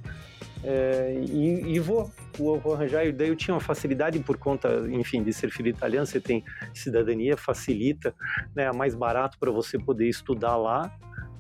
é, 0.64 1.14
e, 1.30 1.74
e 1.74 1.78
vou, 1.78 2.10
vou, 2.36 2.58
vou, 2.58 2.74
arranjar. 2.74 3.06
E 3.06 3.12
daí 3.12 3.28
eu 3.28 3.36
tinha 3.36 3.54
uma 3.54 3.60
facilidade 3.60 4.18
por 4.18 4.36
conta, 4.36 4.88
enfim, 4.90 5.22
de 5.22 5.32
ser 5.32 5.48
filho 5.52 5.68
italiano, 5.68 6.04
você 6.04 6.20
tem 6.20 6.42
cidadania, 6.74 7.36
facilita, 7.36 8.12
né, 8.56 8.64
é 8.64 8.72
mais 8.72 8.96
barato 8.96 9.38
para 9.38 9.52
você 9.52 9.78
poder 9.78 10.08
estudar 10.08 10.56
lá. 10.56 10.92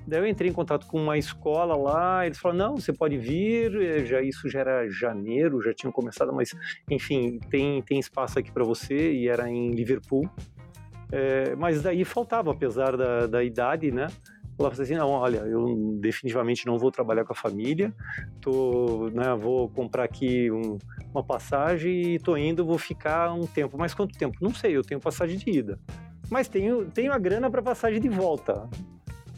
Daí 0.06 0.20
eu 0.20 0.26
entrei 0.26 0.50
em 0.50 0.52
contato 0.52 0.86
com 0.86 1.00
uma 1.00 1.16
escola 1.16 1.76
lá, 1.76 2.26
eles 2.26 2.38
falaram, 2.38 2.68
não, 2.68 2.76
você 2.76 2.92
pode 2.92 3.16
vir, 3.16 3.74
é, 3.80 4.04
já 4.04 4.20
isso 4.20 4.48
já 4.48 4.60
era 4.60 4.88
janeiro, 4.88 5.62
já 5.62 5.72
tinha 5.72 5.92
começado, 5.92 6.32
mas 6.32 6.54
enfim, 6.90 7.38
tem, 7.50 7.80
tem 7.82 7.98
espaço 7.98 8.38
aqui 8.38 8.50
para 8.50 8.64
você, 8.64 9.12
e 9.12 9.28
era 9.28 9.48
em 9.48 9.70
Liverpool. 9.70 10.28
É, 11.10 11.54
mas 11.56 11.82
daí 11.82 12.04
faltava, 12.04 12.50
apesar 12.50 12.96
da, 12.96 13.26
da 13.26 13.44
idade, 13.44 13.90
né? 13.90 14.08
falava 14.56 14.80
assim, 14.80 14.94
não, 14.94 15.10
olha, 15.10 15.38
eu 15.38 15.98
definitivamente 16.00 16.66
não 16.66 16.78
vou 16.78 16.90
trabalhar 16.90 17.24
com 17.24 17.32
a 17.32 17.36
família, 17.36 17.92
tô, 18.40 19.10
né, 19.12 19.34
vou 19.34 19.68
comprar 19.68 20.04
aqui 20.04 20.50
um, 20.50 20.78
uma 21.12 21.22
passagem 21.22 22.14
e 22.14 22.18
tô 22.18 22.36
indo, 22.36 22.64
vou 22.64 22.78
ficar 22.78 23.32
um 23.32 23.46
tempo. 23.46 23.76
Mas 23.76 23.94
quanto 23.94 24.16
tempo? 24.16 24.36
Não 24.40 24.54
sei, 24.54 24.76
eu 24.76 24.82
tenho 24.82 25.00
passagem 25.00 25.36
de 25.36 25.50
ida. 25.50 25.78
Mas 26.30 26.48
tenho, 26.48 26.86
tenho 26.86 27.12
a 27.12 27.18
grana 27.18 27.50
para 27.50 27.62
passagem 27.62 28.00
de 28.00 28.08
volta. 28.08 28.68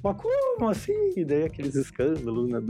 Mas 0.04 0.16
como 0.18 0.68
assim? 0.68 1.12
E 1.16 1.24
daí 1.24 1.44
aqueles 1.44 1.74
escândalos, 1.74 2.50
né? 2.50 2.60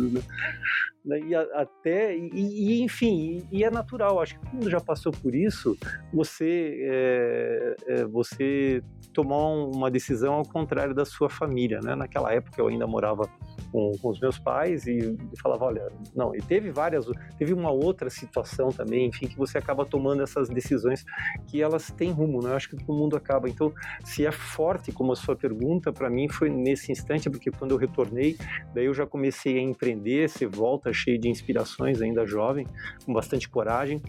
né 1.04 1.18
e 1.18 1.34
até, 1.34 2.16
e, 2.16 2.30
e, 2.32 2.82
enfim, 2.82 3.44
e 3.50 3.64
é 3.64 3.70
natural, 3.72 4.22
acho 4.22 4.38
que 4.38 4.44
todo 4.44 4.54
mundo 4.54 4.70
já 4.70 4.80
passou 4.80 5.10
por 5.10 5.34
isso, 5.34 5.76
você, 6.12 6.78
é, 6.80 7.76
é, 7.88 8.04
você 8.04 8.80
tomar 9.12 9.48
uma 9.48 9.90
decisão 9.90 10.34
ao 10.34 10.44
contrário 10.44 10.94
da 10.94 11.04
sua 11.04 11.28
família, 11.28 11.80
né? 11.80 11.96
Naquela 11.96 12.32
época 12.32 12.60
eu 12.60 12.68
ainda 12.68 12.86
morava 12.86 13.28
com, 13.74 13.90
com 14.00 14.08
os 14.08 14.20
meus 14.20 14.38
pais 14.38 14.86
e, 14.86 14.98
e 14.98 15.40
falava, 15.42 15.64
olha, 15.64 15.90
não, 16.14 16.32
e 16.32 16.38
teve 16.40 16.70
várias, 16.70 17.06
teve 17.36 17.52
uma 17.52 17.72
outra 17.72 18.08
situação 18.08 18.68
também, 18.68 19.08
enfim, 19.08 19.26
que 19.26 19.36
você 19.36 19.58
acaba 19.58 19.84
tomando 19.84 20.22
essas 20.22 20.48
decisões 20.48 21.04
que 21.48 21.60
elas 21.60 21.90
têm 21.90 22.12
rumo, 22.12 22.40
né? 22.40 22.50
Eu 22.50 22.56
acho 22.56 22.70
que 22.70 22.76
todo 22.76 22.96
mundo 22.96 23.16
acaba. 23.16 23.48
Então, 23.48 23.74
se 24.04 24.24
é 24.24 24.30
forte, 24.30 24.92
como 24.92 25.10
a 25.10 25.16
sua 25.16 25.34
pergunta, 25.34 25.92
para 25.92 26.08
mim 26.08 26.28
foi 26.28 26.48
nesse 26.48 26.92
instante, 26.92 27.28
porque 27.28 27.50
quando 27.50 27.72
eu 27.72 27.76
retornei, 27.76 28.36
daí 28.72 28.84
eu 28.84 28.94
já 28.94 29.08
comecei 29.08 29.58
a 29.58 29.60
empreender, 29.60 30.30
você 30.30 30.46
volta 30.46 30.92
cheio 30.92 31.18
de 31.18 31.28
inspirações, 31.28 32.00
ainda 32.00 32.24
jovem, 32.24 32.68
com 33.04 33.12
bastante 33.12 33.48
coragem, 33.48 34.00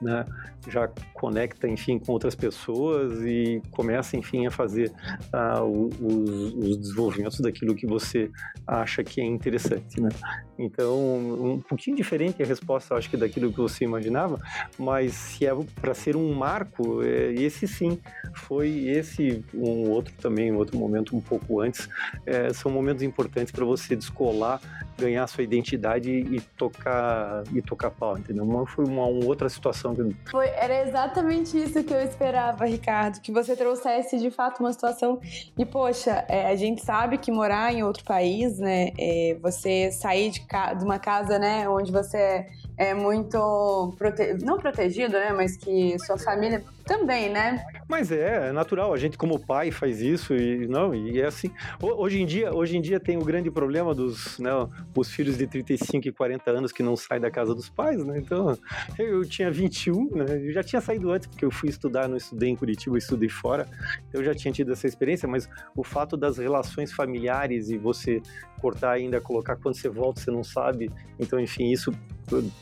né? 0.00 0.24
já 0.68 0.88
conecta, 1.12 1.68
enfim, 1.68 1.98
com 1.98 2.12
outras 2.12 2.34
pessoas 2.34 3.22
e 3.22 3.60
começa, 3.70 4.16
enfim, 4.16 4.46
a 4.46 4.50
fazer 4.50 4.92
uh, 5.32 5.64
os, 5.64 6.54
os, 6.54 6.78
desenvolvimentos 6.78 7.40
daquilo 7.40 7.74
que 7.74 7.86
você 7.86 8.30
acha 8.66 9.02
que 9.04 9.20
é 9.20 9.24
interessante, 9.24 10.00
né? 10.00 10.08
Então, 10.58 10.96
um 10.96 11.60
pouquinho 11.60 11.96
diferente 11.96 12.42
a 12.42 12.46
resposta, 12.46 12.94
acho 12.94 13.10
que 13.10 13.16
daquilo 13.16 13.50
que 13.50 13.58
você 13.58 13.84
imaginava, 13.84 14.40
mas 14.78 15.14
se 15.14 15.46
é 15.46 15.54
para 15.80 15.94
ser 15.94 16.16
um 16.16 16.32
marco, 16.34 17.02
é, 17.02 17.32
esse 17.32 17.66
sim 17.66 17.98
foi 18.34 18.88
esse 18.88 19.44
um 19.52 19.90
outro 19.90 20.14
também, 20.20 20.52
um 20.52 20.56
outro 20.56 20.78
momento 20.78 21.16
um 21.16 21.20
pouco 21.20 21.60
antes, 21.60 21.88
é, 22.26 22.52
são 22.52 22.70
momentos 22.70 23.02
importantes 23.02 23.52
para 23.52 23.64
você 23.64 23.96
descolar, 23.96 24.60
ganhar 24.96 25.26
sua 25.26 25.42
identidade 25.42 26.10
e 26.10 26.40
tocar 26.56 27.42
e 27.52 27.60
tocar 27.60 27.90
pau, 27.90 28.16
entendeu? 28.16 28.44
Uma, 28.44 28.66
foi 28.66 28.84
uma, 28.84 29.06
uma 29.06 29.24
outra 29.24 29.48
situação 29.48 29.94
que 29.94 30.14
foi 30.30 30.48
era 30.48 30.86
exatamente 30.86 31.56
isso 31.56 31.82
que 31.82 31.92
eu 31.92 32.00
esperava, 32.00 32.64
Ricardo, 32.64 33.20
que 33.20 33.32
você 33.32 33.56
trouxesse 33.56 34.18
de 34.18 34.30
fato 34.30 34.60
uma 34.60 34.72
situação 34.72 35.20
e 35.58 35.64
poxa, 35.64 36.24
é, 36.28 36.46
a 36.46 36.56
gente 36.56 36.82
sabe 36.84 37.18
que 37.18 37.30
morar 37.30 37.72
em 37.72 37.82
outro 37.82 38.04
país, 38.04 38.58
né, 38.58 38.92
é, 38.98 39.36
você 39.40 39.90
sair 39.90 40.30
de, 40.30 40.43
de, 40.44 40.84
uma 40.84 40.98
casa, 40.98 41.38
né, 41.38 41.68
onde 41.68 41.90
você 41.92 42.46
é 42.76 42.92
muito 42.92 43.94
prote... 43.96 44.34
não 44.44 44.58
protegido, 44.58 45.12
né, 45.12 45.32
mas 45.32 45.56
que 45.56 45.96
sua 46.00 46.18
família 46.18 46.62
também, 46.84 47.30
né? 47.30 47.64
Mas 47.88 48.12
é, 48.12 48.48
é 48.48 48.52
natural. 48.52 48.92
A 48.92 48.96
gente 48.96 49.16
como 49.16 49.38
pai 49.38 49.70
faz 49.70 50.00
isso 50.00 50.34
e 50.34 50.66
não 50.66 50.94
e 50.94 51.20
é 51.20 51.26
assim. 51.26 51.50
Hoje 51.80 52.20
em 52.20 52.26
dia, 52.26 52.52
hoje 52.52 52.76
em 52.76 52.80
dia 52.80 53.00
tem 53.00 53.16
o 53.16 53.24
grande 53.24 53.50
problema 53.50 53.94
dos, 53.94 54.38
né, 54.38 54.50
os 54.94 55.10
filhos 55.10 55.38
de 55.38 55.46
35 55.46 56.08
e 56.08 56.12
40 56.12 56.50
anos 56.50 56.72
que 56.72 56.82
não 56.82 56.96
saem 56.96 57.20
da 57.20 57.30
casa 57.30 57.54
dos 57.54 57.68
pais, 57.68 58.04
né? 58.04 58.18
Então, 58.18 58.56
eu 58.98 59.24
tinha 59.24 59.50
21, 59.50 60.10
né? 60.10 60.24
Eu 60.46 60.52
já 60.52 60.62
tinha 60.62 60.80
saído 60.80 61.10
antes 61.10 61.26
porque 61.26 61.44
eu 61.44 61.50
fui 61.50 61.68
estudar, 61.68 62.08
não 62.08 62.16
estudei 62.16 62.50
em 62.50 62.56
Curitiba, 62.56 62.96
eu 62.96 62.98
estudei 62.98 63.28
fora. 63.28 63.66
Eu 64.12 64.22
já 64.24 64.34
tinha 64.34 64.52
tido 64.52 64.72
essa 64.72 64.86
experiência, 64.86 65.28
mas 65.28 65.48
o 65.76 65.82
fato 65.82 66.16
das 66.16 66.38
relações 66.38 66.92
familiares 66.92 67.70
e 67.70 67.78
você 67.78 68.20
cortar 68.60 68.92
ainda, 68.92 69.20
colocar 69.20 69.56
quando 69.56 69.74
você 69.74 69.88
volta, 69.88 70.20
você 70.20 70.30
não 70.30 70.42
sabe. 70.42 70.90
Então, 71.18 71.38
enfim, 71.38 71.70
isso 71.70 71.92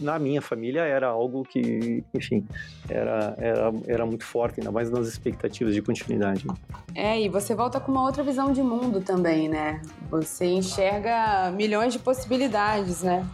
na 0.02 0.18
minha 0.18 0.42
família 0.42 0.82
era 0.82 1.08
algo 1.08 1.42
que, 1.44 2.04
enfim, 2.12 2.46
era, 2.88 3.34
era, 3.38 3.72
era 3.86 4.06
muito 4.06 4.24
forte, 4.24 4.60
ainda 4.60 4.70
mais 4.70 4.90
nas 4.90 5.06
expectativas 5.06 5.74
de 5.74 5.82
continuidade. 5.82 6.46
É, 6.94 7.20
e 7.20 7.28
você 7.28 7.54
volta 7.54 7.80
com 7.80 7.92
uma 7.92 8.02
outra 8.02 8.22
visão 8.22 8.52
de 8.52 8.62
mundo 8.62 9.00
também, 9.00 9.48
né? 9.48 9.80
Você 10.10 10.46
enxerga 10.46 11.50
milhões 11.52 11.92
de 11.92 11.98
possibilidades, 11.98 13.02
né? 13.02 13.26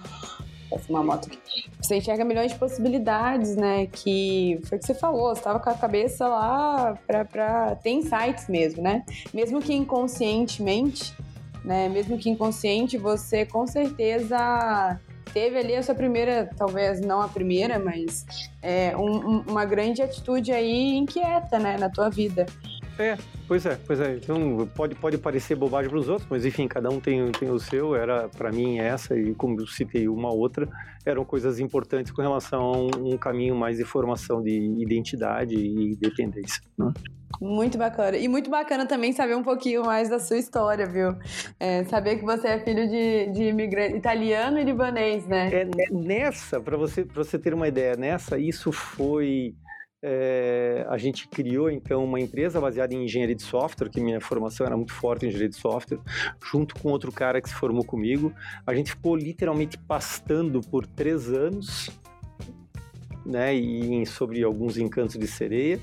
Vou 0.70 0.78
uma 0.90 1.02
moto 1.02 1.28
aqui. 1.28 1.70
Você 1.80 1.96
enxerga 1.96 2.24
milhões 2.24 2.52
de 2.52 2.58
possibilidades, 2.58 3.56
né? 3.56 3.86
Que 3.86 4.60
foi 4.64 4.76
o 4.76 4.80
que 4.80 4.86
você 4.86 4.94
falou, 4.94 5.34
você 5.34 5.40
estava 5.40 5.58
com 5.58 5.70
a 5.70 5.74
cabeça 5.74 6.28
lá 6.28 6.98
para 7.06 7.24
pra 7.24 7.74
ter 7.76 7.90
insights 7.90 8.48
mesmo, 8.48 8.82
né? 8.82 9.02
Mesmo 9.32 9.60
que 9.62 9.72
inconscientemente, 9.72 11.14
né? 11.64 11.88
Mesmo 11.88 12.18
que 12.18 12.28
inconsciente, 12.28 12.98
você 12.98 13.46
com 13.46 13.66
certeza 13.66 15.00
teve 15.32 15.58
ali 15.58 15.74
a 15.74 15.82
sua 15.82 15.94
primeira, 15.94 16.48
talvez 16.56 17.00
não 17.00 17.20
a 17.20 17.28
primeira, 17.28 17.78
mas 17.78 18.26
é, 18.62 18.96
um, 18.96 19.40
uma 19.40 19.64
grande 19.64 20.02
atitude 20.02 20.52
aí 20.52 20.96
inquieta, 20.96 21.58
né, 21.58 21.76
na 21.78 21.88
tua 21.88 22.08
vida. 22.08 22.46
É, 22.98 23.16
pois 23.46 23.64
é, 23.64 23.78
pois 23.86 24.00
é. 24.00 24.16
Então 24.16 24.68
pode, 24.74 24.96
pode 24.96 25.16
parecer 25.18 25.54
bobagem 25.54 25.88
para 25.88 25.98
os 25.98 26.08
outros, 26.08 26.28
mas 26.28 26.44
enfim, 26.44 26.66
cada 26.66 26.90
um 26.90 26.98
tem, 26.98 27.30
tem 27.30 27.48
o 27.48 27.58
seu. 27.58 27.94
Era 27.94 28.28
para 28.28 28.50
mim 28.50 28.78
essa 28.78 29.16
e 29.16 29.34
como 29.34 29.60
eu 29.60 29.66
citei 29.68 30.08
uma 30.08 30.32
outra, 30.32 30.68
eram 31.06 31.24
coisas 31.24 31.60
importantes 31.60 32.10
com 32.10 32.20
relação 32.20 32.60
a 32.60 32.76
um, 32.76 33.12
um 33.12 33.16
caminho 33.16 33.54
mais 33.54 33.78
de 33.78 33.84
formação 33.84 34.42
de 34.42 34.50
identidade 34.80 35.54
e 35.54 35.94
dependência. 35.94 36.60
Né? 36.76 36.92
Muito 37.40 37.78
bacana. 37.78 38.16
E 38.16 38.26
muito 38.26 38.50
bacana 38.50 38.86
também 38.86 39.12
saber 39.12 39.36
um 39.36 39.42
pouquinho 39.42 39.84
mais 39.84 40.08
da 40.08 40.18
sua 40.18 40.38
história, 40.38 40.86
viu? 40.86 41.16
É, 41.58 41.84
saber 41.84 42.16
que 42.16 42.24
você 42.24 42.48
é 42.48 42.58
filho 42.58 42.88
de, 42.88 43.26
de 43.32 43.44
imigrante 43.44 43.96
italiano 43.96 44.58
e 44.58 44.64
libanês, 44.64 45.26
né? 45.26 45.50
É, 45.52 45.68
nessa, 45.90 46.60
para 46.60 46.76
você, 46.76 47.04
você 47.04 47.38
ter 47.38 47.54
uma 47.54 47.68
ideia, 47.68 47.96
nessa, 47.96 48.38
isso 48.38 48.72
foi. 48.72 49.54
É, 50.00 50.86
a 50.88 50.96
gente 50.96 51.26
criou 51.26 51.68
então 51.68 52.04
uma 52.04 52.20
empresa 52.20 52.60
baseada 52.60 52.94
em 52.94 53.02
engenharia 53.04 53.34
de 53.34 53.42
software, 53.42 53.88
que 53.88 54.00
minha 54.00 54.20
formação 54.20 54.64
era 54.64 54.76
muito 54.76 54.92
forte 54.92 55.24
em 55.24 55.28
engenharia 55.28 55.48
de 55.48 55.56
software, 55.56 55.98
junto 56.40 56.76
com 56.76 56.90
outro 56.90 57.10
cara 57.10 57.40
que 57.40 57.48
se 57.48 57.54
formou 57.54 57.84
comigo. 57.84 58.32
A 58.64 58.74
gente 58.74 58.90
ficou 58.90 59.16
literalmente 59.16 59.76
pastando 59.76 60.60
por 60.60 60.86
três 60.86 61.28
anos 61.28 61.90
né, 63.28 63.54
e 63.54 64.06
sobre 64.06 64.42
alguns 64.42 64.78
encantos 64.78 65.18
de 65.18 65.26
sereia, 65.26 65.78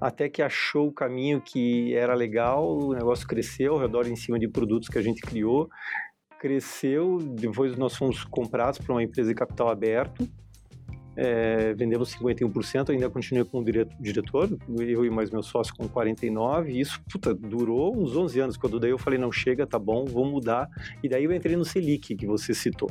até 0.00 0.28
que 0.28 0.40
achou 0.40 0.86
o 0.86 0.92
caminho 0.92 1.40
que 1.40 1.92
era 1.94 2.14
legal, 2.14 2.78
o 2.78 2.94
negócio 2.94 3.26
cresceu 3.26 3.74
ao 3.74 3.80
redor 3.80 4.06
em 4.06 4.14
cima 4.14 4.38
de 4.38 4.46
produtos 4.46 4.88
que 4.88 4.96
a 4.96 5.02
gente 5.02 5.20
criou, 5.20 5.68
cresceu, 6.38 7.18
depois 7.18 7.76
nós 7.76 7.96
fomos 7.96 8.24
comprados 8.24 8.78
por 8.78 8.92
uma 8.92 9.02
empresa 9.02 9.28
de 9.28 9.34
capital 9.34 9.68
aberto, 9.70 10.28
é, 11.16 11.74
vendemos 11.74 12.14
51%, 12.16 12.90
ainda 12.90 13.10
continuei 13.10 13.44
com 13.44 13.58
o 13.58 13.64
diretor, 13.64 14.48
eu 14.78 15.04
e 15.04 15.10
mais 15.10 15.30
meu 15.30 15.42
sócio 15.42 15.74
com 15.76 15.88
49%, 15.88 16.68
e 16.68 16.80
isso 16.80 17.02
puta, 17.10 17.34
durou 17.34 17.96
uns 17.96 18.14
11 18.16 18.40
anos, 18.40 18.56
quando 18.56 18.78
daí 18.78 18.90
eu 18.90 18.98
falei, 18.98 19.18
não, 19.18 19.32
chega, 19.32 19.66
tá 19.66 19.78
bom, 19.78 20.04
vou 20.04 20.24
mudar, 20.24 20.68
e 21.02 21.08
daí 21.08 21.24
eu 21.24 21.32
entrei 21.32 21.56
no 21.56 21.64
Selic, 21.64 22.14
que 22.14 22.26
você 22.26 22.54
citou 22.54 22.90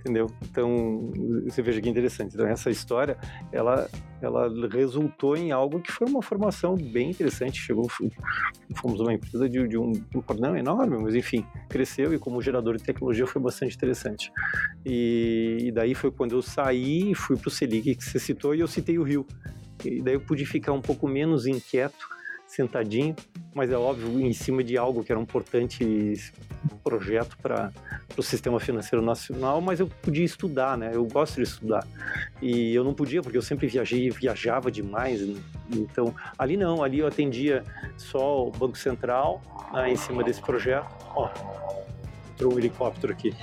entendeu? 0.00 0.26
Então, 0.42 1.10
você 1.44 1.62
veja 1.62 1.80
que 1.80 1.88
interessante. 1.88 2.34
Então, 2.34 2.46
essa 2.46 2.70
história, 2.70 3.16
ela, 3.52 3.88
ela 4.20 4.48
resultou 4.68 5.36
em 5.36 5.52
algo 5.52 5.80
que 5.80 5.92
foi 5.92 6.08
uma 6.08 6.22
formação 6.22 6.74
bem 6.74 7.10
interessante. 7.10 7.60
Chegou, 7.60 7.88
fomos 8.76 9.00
uma 9.00 9.12
empresa 9.12 9.48
de, 9.48 9.66
de 9.66 9.78
um, 9.78 9.92
um 9.92 10.34
não 10.38 10.56
enorme, 10.56 10.98
mas 10.98 11.14
enfim, 11.14 11.44
cresceu 11.68 12.14
e 12.14 12.18
como 12.18 12.40
gerador 12.40 12.76
de 12.76 12.82
tecnologia 12.82 13.26
foi 13.26 13.42
bastante 13.42 13.74
interessante. 13.74 14.32
E, 14.84 15.58
e 15.60 15.72
daí 15.72 15.94
foi 15.94 16.10
quando 16.10 16.32
eu 16.32 16.42
saí 16.42 17.10
e 17.10 17.14
fui 17.14 17.36
para 17.36 17.48
o 17.48 17.50
Selic 17.50 17.94
que 17.94 18.04
você 18.04 18.18
citou 18.18 18.54
e 18.54 18.60
eu 18.60 18.68
citei 18.68 18.98
o 18.98 19.02
Rio. 19.02 19.26
E 19.84 20.00
daí 20.00 20.14
eu 20.14 20.20
pude 20.20 20.46
ficar 20.46 20.72
um 20.72 20.80
pouco 20.80 21.06
menos 21.06 21.46
inquieto 21.46 22.15
sentadinho, 22.46 23.14
mas 23.54 23.70
é 23.70 23.76
óbvio, 23.76 24.20
em 24.20 24.32
cima 24.32 24.62
de 24.62 24.76
algo 24.76 25.02
que 25.02 25.10
era 25.10 25.18
um 25.18 25.22
importante 25.22 26.14
projeto 26.82 27.36
para 27.38 27.72
o 28.16 28.22
sistema 28.22 28.60
financeiro 28.60 29.04
nacional, 29.04 29.60
mas 29.60 29.80
eu 29.80 29.88
podia 29.88 30.24
estudar, 30.24 30.76
né? 30.76 30.90
Eu 30.94 31.04
gosto 31.06 31.36
de 31.36 31.42
estudar. 31.42 31.86
E 32.40 32.74
eu 32.74 32.84
não 32.84 32.94
podia, 32.94 33.22
porque 33.22 33.36
eu 33.36 33.42
sempre 33.42 33.66
viajei, 33.66 34.10
viajava 34.10 34.70
demais. 34.70 35.20
Né? 35.20 35.40
Então, 35.72 36.14
ali 36.38 36.56
não, 36.56 36.82
ali 36.82 37.00
eu 37.00 37.06
atendia 37.06 37.64
só 37.96 38.46
o 38.46 38.50
Banco 38.50 38.76
Central, 38.78 39.40
né, 39.72 39.90
em 39.90 39.96
cima 39.96 40.22
desse 40.22 40.40
projeto. 40.40 40.86
Ó, 41.14 41.30
entrou 42.32 42.54
um 42.54 42.58
helicóptero 42.58 43.12
aqui. 43.12 43.34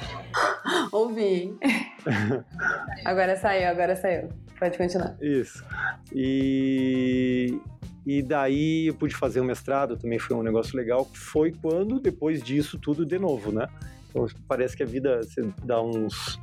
Ouvi. 0.91 1.57
agora 3.05 3.35
saiu, 3.35 3.69
agora 3.69 3.95
saiu. 3.95 4.29
Pode 4.59 4.77
continuar. 4.77 5.17
Isso. 5.19 5.65
E, 6.13 7.59
e 8.05 8.21
daí 8.21 8.87
eu 8.87 8.93
pude 8.93 9.15
fazer 9.15 9.39
o 9.39 9.45
mestrado, 9.45 9.97
também 9.97 10.19
foi 10.19 10.35
um 10.35 10.43
negócio 10.43 10.75
legal. 10.75 11.05
Foi 11.13 11.51
quando, 11.51 11.99
depois 11.99 12.43
disso, 12.43 12.77
tudo 12.77 13.05
de 13.05 13.17
novo, 13.17 13.51
né? 13.51 13.67
Então, 14.09 14.27
parece 14.47 14.75
que 14.75 14.83
a 14.83 14.85
vida, 14.85 15.23
você 15.23 15.41
dá 15.63 15.81
uns. 15.81 16.39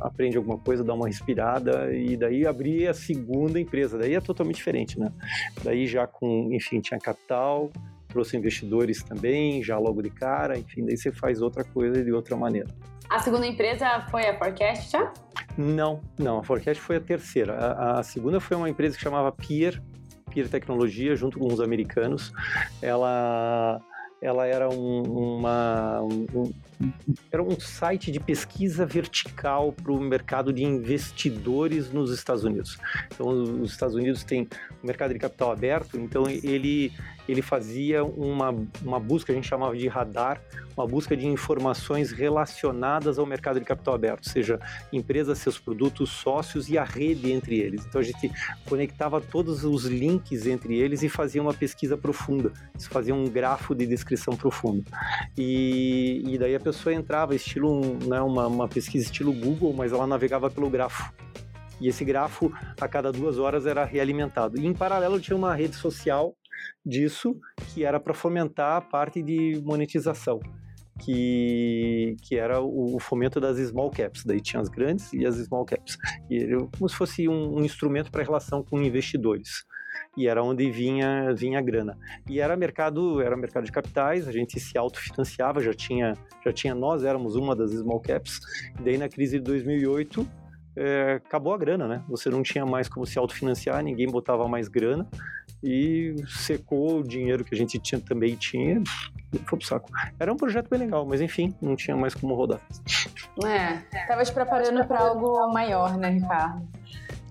aprende 0.00 0.36
alguma 0.36 0.58
coisa, 0.58 0.84
dá 0.84 0.94
uma 0.94 1.06
respirada, 1.06 1.92
e 1.92 2.16
daí 2.16 2.46
abri 2.46 2.86
a 2.86 2.94
segunda 2.94 3.58
empresa. 3.58 3.98
Daí 3.98 4.14
é 4.14 4.20
totalmente 4.20 4.56
diferente, 4.56 4.98
né? 4.98 5.10
Daí 5.64 5.86
já 5.86 6.06
com, 6.06 6.50
enfim, 6.52 6.80
tinha 6.80 7.00
capital, 7.00 7.70
trouxe 8.08 8.36
investidores 8.36 9.02
também, 9.02 9.62
já 9.62 9.78
logo 9.78 10.02
de 10.02 10.10
cara, 10.10 10.58
enfim, 10.58 10.84
daí 10.84 10.96
você 10.96 11.10
faz 11.10 11.40
outra 11.40 11.64
coisa 11.64 12.02
de 12.04 12.12
outra 12.12 12.36
maneira. 12.36 12.68
A 13.08 13.18
segunda 13.18 13.46
empresa 13.46 14.06
foi 14.08 14.28
a 14.28 14.38
Forecast 14.38 14.92
já? 14.92 15.12
Não, 15.58 16.00
não, 16.16 16.38
a 16.38 16.44
Forecast 16.44 16.80
foi 16.80 16.96
a 16.96 17.00
terceira. 17.00 17.54
A, 17.54 17.98
a 17.98 18.02
segunda 18.04 18.38
foi 18.38 18.56
uma 18.56 18.70
empresa 18.70 18.96
que 18.96 19.02
chamava 19.02 19.32
Pier, 19.32 19.72
Peer 19.72 19.82
Tecnologia, 20.48 21.14
junto 21.16 21.38
com 21.38 21.46
os 21.52 21.60
americanos. 21.60 22.32
Ela, 22.80 23.80
ela 24.20 24.46
era 24.46 24.68
um, 24.68 25.02
uma, 25.02 26.00
um, 26.02 26.52
era 27.30 27.42
um 27.42 27.58
site 27.58 28.10
de 28.10 28.18
pesquisa 28.18 28.86
vertical 28.86 29.72
para 29.72 29.92
o 29.92 30.00
mercado 30.00 30.52
de 30.52 30.64
investidores 30.64 31.92
nos 31.92 32.12
Estados 32.12 32.44
Unidos. 32.44 32.78
Então, 33.12 33.28
os 33.28 33.72
Estados 33.72 33.94
Unidos 33.94 34.24
têm 34.24 34.48
um 34.82 34.86
mercado 34.86 35.12
de 35.12 35.18
capital 35.18 35.52
aberto, 35.52 35.98
então 35.98 36.28
ele, 36.28 36.92
ele 37.30 37.42
fazia 37.42 38.04
uma, 38.04 38.54
uma 38.82 38.98
busca, 38.98 39.32
a 39.32 39.34
gente 39.34 39.46
chamava 39.46 39.76
de 39.76 39.86
radar, 39.86 40.42
uma 40.76 40.86
busca 40.86 41.16
de 41.16 41.26
informações 41.26 42.10
relacionadas 42.10 43.18
ao 43.18 43.26
mercado 43.26 43.60
de 43.60 43.64
capital 43.64 43.94
aberto, 43.94 44.28
seja, 44.28 44.58
empresas, 44.92 45.38
seus 45.38 45.58
produtos, 45.58 46.10
sócios 46.10 46.68
e 46.68 46.76
a 46.76 46.84
rede 46.84 47.30
entre 47.30 47.58
eles. 47.58 47.84
Então, 47.86 48.00
a 48.00 48.04
gente 48.04 48.30
conectava 48.68 49.20
todos 49.20 49.64
os 49.64 49.84
links 49.84 50.46
entre 50.46 50.76
eles 50.78 51.02
e 51.02 51.08
fazia 51.08 51.40
uma 51.40 51.54
pesquisa 51.54 51.96
profunda, 51.96 52.52
fazia 52.78 53.14
um 53.14 53.24
grafo 53.24 53.74
de 53.74 53.86
descrição 53.86 54.36
profunda. 54.36 54.82
E, 55.36 56.22
e 56.26 56.38
daí 56.38 56.54
a 56.54 56.60
pessoa 56.60 56.94
entrava, 56.94 57.34
estilo 57.34 57.98
né, 58.06 58.20
uma, 58.20 58.46
uma 58.46 58.68
pesquisa 58.68 59.04
estilo 59.04 59.32
Google, 59.32 59.72
mas 59.72 59.92
ela 59.92 60.06
navegava 60.06 60.50
pelo 60.50 60.68
grafo. 60.68 61.12
E 61.80 61.88
esse 61.88 62.04
grafo, 62.04 62.52
a 62.78 62.86
cada 62.86 63.10
duas 63.10 63.38
horas, 63.38 63.64
era 63.64 63.84
realimentado. 63.84 64.58
E 64.58 64.66
em 64.66 64.74
paralelo 64.74 65.18
tinha 65.18 65.36
uma 65.36 65.54
rede 65.54 65.76
social 65.76 66.34
disso, 66.84 67.38
que 67.72 67.84
era 67.84 68.00
para 68.00 68.14
fomentar 68.14 68.76
a 68.76 68.80
parte 68.80 69.22
de 69.22 69.60
monetização. 69.64 70.40
Que, 71.02 72.14
que 72.22 72.36
era 72.36 72.60
o, 72.60 72.96
o, 72.96 73.00
fomento 73.00 73.40
das 73.40 73.56
small 73.56 73.90
caps. 73.90 74.22
Daí 74.22 74.38
tinha 74.38 74.60
as 74.60 74.68
grandes 74.68 75.10
e 75.14 75.24
as 75.24 75.36
small 75.36 75.64
caps. 75.64 75.96
E 76.28 76.46
como 76.76 76.90
se 76.90 76.94
fosse 76.94 77.26
um, 77.26 77.56
um 77.56 77.64
instrumento 77.64 78.10
para 78.10 78.22
relação 78.22 78.62
com 78.62 78.78
investidores 78.82 79.64
e 80.16 80.26
era 80.26 80.42
onde 80.42 80.70
vinha 80.70 81.32
vinha 81.34 81.58
a 81.58 81.62
grana. 81.62 81.96
E 82.28 82.40
era 82.40 82.56
mercado, 82.56 83.20
era 83.20 83.36
mercado 83.36 83.64
de 83.64 83.72
capitais, 83.72 84.26
a 84.28 84.32
gente 84.32 84.58
se 84.58 84.76
autofinanciava, 84.76 85.60
já 85.60 85.72
tinha 85.72 86.14
já 86.44 86.52
tinha 86.52 86.74
nós 86.74 87.04
éramos 87.04 87.36
uma 87.36 87.54
das 87.54 87.70
small 87.72 88.00
caps. 88.00 88.40
E 88.78 88.82
daí 88.82 88.98
na 88.98 89.08
crise 89.08 89.38
de 89.38 89.44
2008 89.44 90.26
é, 90.76 91.14
acabou 91.14 91.52
a 91.52 91.58
grana, 91.58 91.86
né? 91.88 92.02
Você 92.08 92.28
não 92.30 92.42
tinha 92.42 92.64
mais 92.64 92.88
como 92.88 93.06
se 93.06 93.18
autofinanciar, 93.18 93.82
ninguém 93.82 94.06
botava 94.06 94.46
mais 94.48 94.68
grana 94.68 95.08
e 95.62 96.14
secou 96.26 97.00
o 97.00 97.02
dinheiro 97.02 97.44
que 97.44 97.54
a 97.54 97.58
gente 97.58 97.78
tinha 97.78 98.00
também 98.00 98.34
tinha, 98.34 98.82
foi 99.46 99.58
pro 99.58 99.66
saco. 99.66 99.90
Era 100.18 100.32
um 100.32 100.36
projeto 100.36 100.68
bem 100.70 100.80
legal, 100.80 101.04
mas 101.04 101.20
enfim, 101.20 101.54
não 101.60 101.76
tinha 101.76 101.96
mais 101.96 102.14
como 102.14 102.34
rodar. 102.34 102.60
É, 103.44 103.76
tava 104.06 104.24
te 104.24 104.32
preparando 104.32 104.86
para 104.86 105.00
algo 105.00 105.52
maior, 105.52 105.96
né, 105.96 106.10
Ricardo? 106.10 106.66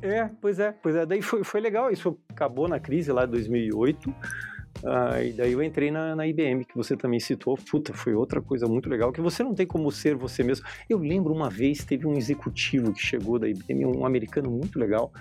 É, 0.02 0.30
pois 0.40 0.60
é, 0.60 0.72
pois 0.72 0.96
é. 0.96 1.06
Daí 1.06 1.22
foi, 1.22 1.44
foi 1.44 1.60
legal, 1.60 1.92
isso 1.92 2.18
acabou 2.30 2.68
na 2.68 2.80
crise 2.80 3.12
lá 3.12 3.26
de 3.26 3.32
2008. 3.32 4.14
Ah, 4.86 5.22
e 5.22 5.34
daí 5.34 5.52
eu 5.52 5.62
entrei 5.62 5.92
na, 5.92 6.16
na, 6.16 6.28
IBM, 6.28 6.64
que 6.64 6.76
você 6.76 6.96
também 6.96 7.20
citou. 7.20 7.58
Puta, 7.70 7.94
foi 7.94 8.14
outra 8.14 8.42
coisa 8.42 8.66
muito 8.68 8.90
legal, 8.90 9.12
que 9.12 9.22
você 9.22 9.44
não 9.44 9.54
tem 9.54 9.66
como 9.66 9.92
ser 9.92 10.16
você 10.16 10.44
mesmo. 10.44 10.66
Eu 10.90 11.00
lembro 11.00 11.34
uma 11.34 11.50
vez, 11.50 11.84
teve 11.84 12.08
um 12.08 12.14
executivo 12.14 12.94
que 12.94 13.02
chegou 13.02 13.38
da 13.38 13.48
IBM, 13.48 13.86
um 13.86 14.06
americano 14.06 14.50
muito 14.50 14.80
legal, 14.80 15.12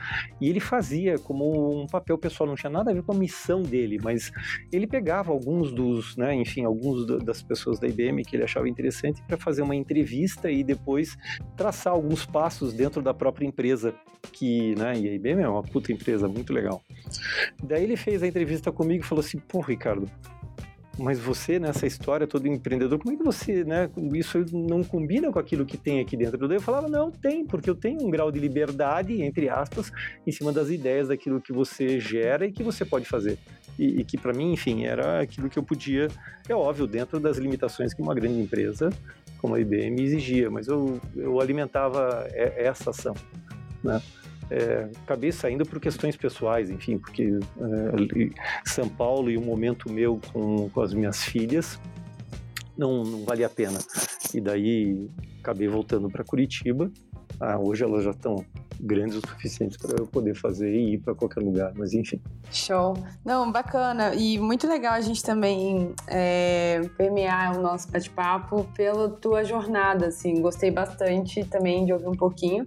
e 0.40 0.48
ele 0.48 0.60
fazia 0.60 1.18
como 1.18 1.82
um 1.82 1.86
papel 1.86 2.16
pessoal, 2.16 2.48
não 2.48 2.54
tinha 2.54 2.70
nada 2.70 2.90
a 2.90 2.94
ver 2.94 3.02
com 3.02 3.12
a 3.12 3.16
missão 3.16 3.62
dele, 3.62 3.98
mas 4.02 4.30
ele 4.72 4.86
pegava 4.86 5.32
alguns 5.32 5.72
dos, 5.72 6.16
né, 6.16 6.34
enfim, 6.34 6.64
alguns 6.64 7.06
das 7.24 7.42
pessoas 7.42 7.78
da 7.78 7.88
IBM 7.88 8.24
que 8.24 8.36
ele 8.36 8.44
achava 8.44 8.68
interessante 8.68 9.22
para 9.26 9.36
fazer 9.36 9.62
uma 9.62 9.74
entrevista 9.74 10.50
e 10.50 10.62
depois 10.62 11.16
traçar 11.56 11.92
alguns 11.92 12.24
passos 12.24 12.72
dentro 12.72 13.02
da 13.02 13.12
própria 13.12 13.46
empresa, 13.46 13.94
que, 14.32 14.74
né, 14.76 14.98
e 14.98 15.08
a 15.08 15.14
IBM 15.14 15.42
é 15.42 15.48
uma 15.48 15.62
puta 15.62 15.92
empresa 15.92 16.28
muito 16.28 16.52
legal. 16.52 16.82
Daí 17.62 17.82
ele 17.84 17.96
fez 17.96 18.22
a 18.22 18.26
entrevista 18.26 18.70
comigo 18.70 19.04
e 19.04 19.06
falou 19.06 19.24
assim, 19.24 19.38
pô, 19.48 19.60
Ricardo, 19.60 20.08
mas 20.98 21.18
você 21.18 21.58
nessa 21.58 21.86
história 21.86 22.26
todo 22.26 22.48
empreendedor, 22.48 22.98
como 22.98 23.14
é 23.14 23.16
que 23.16 23.22
você, 23.22 23.62
né, 23.62 23.88
isso 24.14 24.44
não 24.52 24.82
combina 24.82 25.30
com 25.30 25.38
aquilo 25.38 25.64
que 25.64 25.76
tem 25.76 26.00
aqui 26.00 26.16
dentro? 26.16 26.52
Eu 26.52 26.60
falava, 26.60 26.88
não, 26.88 27.10
tem, 27.10 27.46
porque 27.46 27.70
eu 27.70 27.74
tenho 27.74 28.04
um 28.04 28.10
grau 28.10 28.32
de 28.32 28.40
liberdade, 28.40 29.22
entre 29.22 29.48
aspas, 29.48 29.92
em 30.26 30.32
cima 30.32 30.52
das 30.52 30.68
ideias 30.70 31.08
daquilo 31.08 31.40
que 31.40 31.52
você 31.52 32.00
gera 32.00 32.46
e 32.46 32.52
que 32.52 32.64
você 32.64 32.84
pode 32.84 33.06
fazer. 33.06 33.38
E, 33.78 34.00
e 34.00 34.04
que 34.04 34.18
para 34.18 34.32
mim, 34.32 34.52
enfim, 34.52 34.86
era 34.86 35.20
aquilo 35.20 35.48
que 35.48 35.58
eu 35.58 35.62
podia, 35.62 36.08
é 36.48 36.54
óbvio, 36.54 36.86
dentro 36.86 37.20
das 37.20 37.36
limitações 37.38 37.94
que 37.94 38.02
uma 38.02 38.14
grande 38.14 38.40
empresa 38.40 38.90
como 39.38 39.54
a 39.54 39.60
IBM 39.60 40.02
exigia, 40.02 40.50
mas 40.50 40.66
eu, 40.66 41.00
eu 41.14 41.40
alimentava 41.40 42.26
essa 42.34 42.90
ação, 42.90 43.14
né? 43.84 44.02
É, 44.50 44.88
acabei 45.04 45.30
saindo 45.32 45.64
por 45.64 45.80
questões 45.80 46.16
pessoais, 46.16 46.70
enfim, 46.70 46.98
porque 46.98 47.38
é, 47.60 48.30
São 48.64 48.88
Paulo 48.88 49.30
e 49.30 49.36
o 49.36 49.40
momento 49.40 49.90
meu 49.90 50.20
com, 50.32 50.70
com 50.70 50.80
as 50.80 50.94
minhas 50.94 51.22
filhas 51.22 51.78
não, 52.76 53.02
não 53.02 53.24
valia 53.24 53.46
a 53.46 53.50
pena. 53.50 53.78
E 54.32 54.40
daí 54.40 55.10
acabei 55.40 55.68
voltando 55.68 56.08
para 56.08 56.22
Curitiba. 56.24 56.90
Ah, 57.40 57.58
hoje 57.58 57.84
elas 57.84 58.04
já 58.04 58.10
estão 58.10 58.44
grandes 58.80 59.16
o 59.16 59.20
suficiente 59.20 59.78
para 59.78 59.96
eu 59.98 60.06
poder 60.06 60.34
fazer 60.34 60.72
e 60.72 60.94
ir 60.94 60.98
para 60.98 61.14
qualquer 61.14 61.40
lugar, 61.40 61.72
mas 61.74 61.92
enfim. 61.92 62.20
Show. 62.50 62.94
Não, 63.24 63.50
bacana. 63.50 64.14
E 64.14 64.38
muito 64.38 64.66
legal 64.66 64.94
a 64.94 65.00
gente 65.00 65.22
também 65.22 65.92
é, 66.06 66.80
permear 66.96 67.58
o 67.58 67.62
nosso 67.62 67.90
bate-papo 67.90 68.64
pela 68.74 69.08
tua 69.08 69.44
jornada, 69.44 70.06
assim. 70.06 70.40
Gostei 70.40 70.70
bastante 70.70 71.44
também 71.44 71.84
de 71.84 71.92
ouvir 71.92 72.08
um 72.08 72.16
pouquinho. 72.16 72.64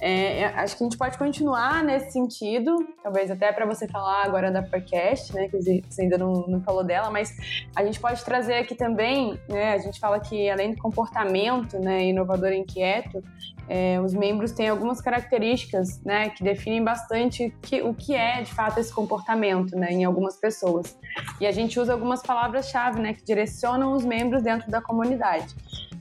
É, 0.00 0.40
é 0.40 0.46
acho 0.46 0.76
que 0.76 0.84
a 0.84 0.86
gente 0.86 0.98
pode 0.98 1.18
continuar 1.18 1.82
nesse 1.82 2.12
sentido, 2.12 2.76
talvez 3.02 3.30
até 3.30 3.52
para 3.52 3.66
você 3.66 3.88
falar 3.88 4.24
agora 4.24 4.50
da 4.50 4.62
podcast, 4.62 5.34
né, 5.34 5.48
que 5.48 5.56
você 5.56 5.82
ainda 6.02 6.16
não, 6.16 6.46
não 6.46 6.60
falou 6.60 6.84
dela, 6.84 7.10
mas 7.10 7.34
a 7.74 7.84
gente 7.84 7.98
pode 7.98 8.24
trazer 8.24 8.54
aqui 8.54 8.74
também, 8.74 9.38
né, 9.48 9.72
a 9.72 9.78
gente 9.78 9.98
fala 9.98 10.20
que 10.20 10.48
além 10.48 10.74
do 10.74 10.80
comportamento, 10.80 11.78
né, 11.78 12.06
inovador 12.06 12.52
e 12.52 12.58
inquieto, 12.58 13.22
é, 13.68 14.00
os 14.08 14.14
membros 14.14 14.52
têm 14.52 14.68
algumas 14.68 15.02
características 15.02 16.02
né, 16.02 16.30
que 16.30 16.42
definem 16.42 16.82
bastante 16.82 17.54
que, 17.60 17.82
o 17.82 17.92
que 17.92 18.14
é 18.14 18.40
de 18.40 18.52
fato 18.54 18.80
esse 18.80 18.92
comportamento 18.92 19.76
né, 19.76 19.92
em 19.92 20.04
algumas 20.04 20.36
pessoas. 20.36 20.98
E 21.38 21.46
a 21.46 21.52
gente 21.52 21.78
usa 21.78 21.92
algumas 21.92 22.22
palavras-chave 22.22 23.00
né, 23.00 23.12
que 23.12 23.22
direcionam 23.22 23.92
os 23.92 24.06
membros 24.06 24.42
dentro 24.42 24.70
da 24.70 24.80
comunidade. 24.80 25.54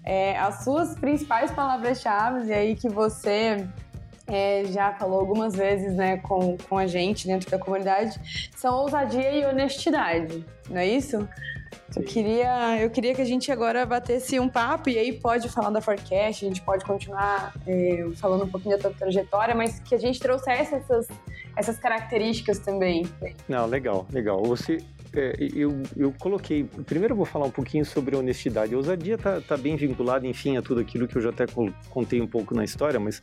É, 0.05 0.39
as 0.39 0.63
suas 0.63 0.97
principais 0.97 1.51
palavras-chave, 1.51 2.47
e 2.47 2.53
aí 2.53 2.75
que 2.75 2.87
você 2.87 3.67
é, 4.27 4.65
já 4.65 4.93
falou 4.93 5.19
algumas 5.19 5.55
vezes 5.55 5.95
né, 5.95 6.17
com, 6.17 6.57
com 6.69 6.77
a 6.77 6.85
gente 6.85 7.27
dentro 7.27 7.49
da 7.49 7.57
comunidade, 7.57 8.19
são 8.55 8.75
ousadia 8.75 9.31
e 9.31 9.45
honestidade, 9.45 10.45
não 10.69 10.77
é 10.77 10.87
isso? 10.87 11.27
Eu 11.95 12.03
queria, 12.03 12.79
eu 12.81 12.89
queria 12.89 13.15
que 13.15 13.21
a 13.21 13.25
gente 13.25 13.51
agora 13.51 13.85
batesse 13.85 14.39
um 14.39 14.49
papo 14.49 14.89
e 14.89 14.99
aí 14.99 15.13
pode 15.13 15.47
falar 15.49 15.69
da 15.69 15.81
Forecast, 15.81 16.45
a 16.45 16.47
gente 16.47 16.61
pode 16.61 16.83
continuar 16.83 17.53
é, 17.65 18.05
falando 18.15 18.43
um 18.43 18.47
pouquinho 18.47 18.75
da 18.75 18.81
tua 18.81 18.91
trajetória, 18.91 19.55
mas 19.55 19.79
que 19.79 19.95
a 19.95 19.97
gente 19.97 20.19
trouxesse 20.19 20.75
essas, 20.75 21.07
essas 21.55 21.79
características 21.79 22.59
também. 22.59 23.07
Não, 23.47 23.65
legal, 23.65 24.05
legal. 24.11 24.43
Você, 24.43 24.77
é, 25.17 25.35
eu, 25.55 25.81
eu 25.95 26.13
coloquei. 26.19 26.63
Primeiro 26.85 27.13
eu 27.13 27.17
vou 27.17 27.25
falar 27.25 27.45
um 27.45 27.51
pouquinho 27.51 27.83
sobre 27.83 28.15
honestidade. 28.15 28.73
A 28.73 28.77
ousadia 28.77 29.15
está 29.15 29.41
tá 29.41 29.57
bem 29.57 29.75
vinculada, 29.75 30.27
enfim, 30.27 30.57
a 30.57 30.61
tudo 30.61 30.79
aquilo 30.79 31.07
que 31.07 31.17
eu 31.17 31.21
já 31.21 31.29
até 31.29 31.45
contei 31.89 32.21
um 32.21 32.27
pouco 32.27 32.53
na 32.53 32.63
história, 32.63 32.99
mas 32.99 33.19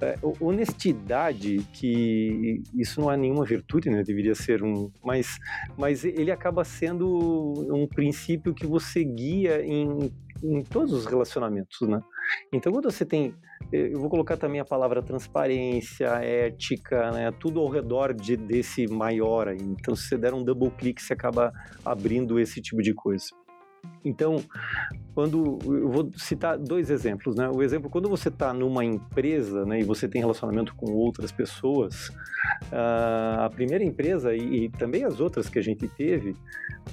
é, 0.00 0.16
honestidade, 0.40 1.58
que 1.72 2.62
isso 2.74 3.00
não 3.00 3.12
é 3.12 3.16
nenhuma 3.16 3.44
virtude, 3.44 3.90
né? 3.90 4.02
Deveria 4.02 4.34
ser 4.34 4.62
um. 4.62 4.90
Mas, 5.04 5.38
mas 5.76 6.04
ele 6.04 6.30
acaba 6.30 6.64
sendo 6.64 7.06
um 7.70 7.86
princípio 7.86 8.54
que 8.54 8.66
você 8.66 9.04
guia 9.04 9.62
em, 9.62 10.10
em 10.42 10.62
todos 10.62 10.92
os 10.92 11.06
relacionamentos, 11.06 11.88
né? 11.88 12.00
Então, 12.52 12.72
quando 12.72 12.90
você 12.90 13.04
tem, 13.04 13.34
eh, 13.72 13.92
eu 13.92 14.00
vou 14.00 14.10
colocar 14.10 14.36
também 14.36 14.60
a 14.60 14.64
palavra 14.64 15.02
transparência, 15.02 16.06
ética, 16.22 17.10
né, 17.12 17.30
tudo 17.32 17.60
ao 17.60 17.68
redor 17.68 18.12
de, 18.12 18.36
desse 18.36 18.86
maior 18.86 19.48
aí. 19.48 19.60
Então, 19.60 19.94
se 19.94 20.08
você 20.08 20.18
der 20.18 20.34
um 20.34 20.44
double 20.44 20.70
clique, 20.70 21.02
você 21.02 21.12
acaba 21.12 21.52
abrindo 21.84 22.38
esse 22.38 22.60
tipo 22.60 22.82
de 22.82 22.92
coisa. 22.94 23.26
Então, 24.06 24.42
quando 25.14 25.58
eu 25.64 25.90
vou 25.90 26.10
citar 26.16 26.58
dois 26.58 26.90
exemplos, 26.90 27.34
né? 27.36 27.48
O 27.48 27.62
exemplo 27.62 27.88
quando 27.88 28.08
você 28.08 28.28
está 28.28 28.52
numa 28.52 28.84
empresa, 28.84 29.64
né, 29.64 29.80
e 29.80 29.84
você 29.84 30.06
tem 30.06 30.20
relacionamento 30.20 30.74
com 30.74 30.92
outras 30.92 31.32
pessoas, 31.32 32.08
uh, 32.70 33.40
a 33.40 33.50
primeira 33.50 33.82
empresa 33.82 34.34
e, 34.34 34.64
e, 34.64 34.68
também 34.68 35.04
as 35.04 35.20
outras 35.20 35.48
que 35.48 35.58
a 35.58 35.62
gente 35.62 35.88
teve, 35.88 36.36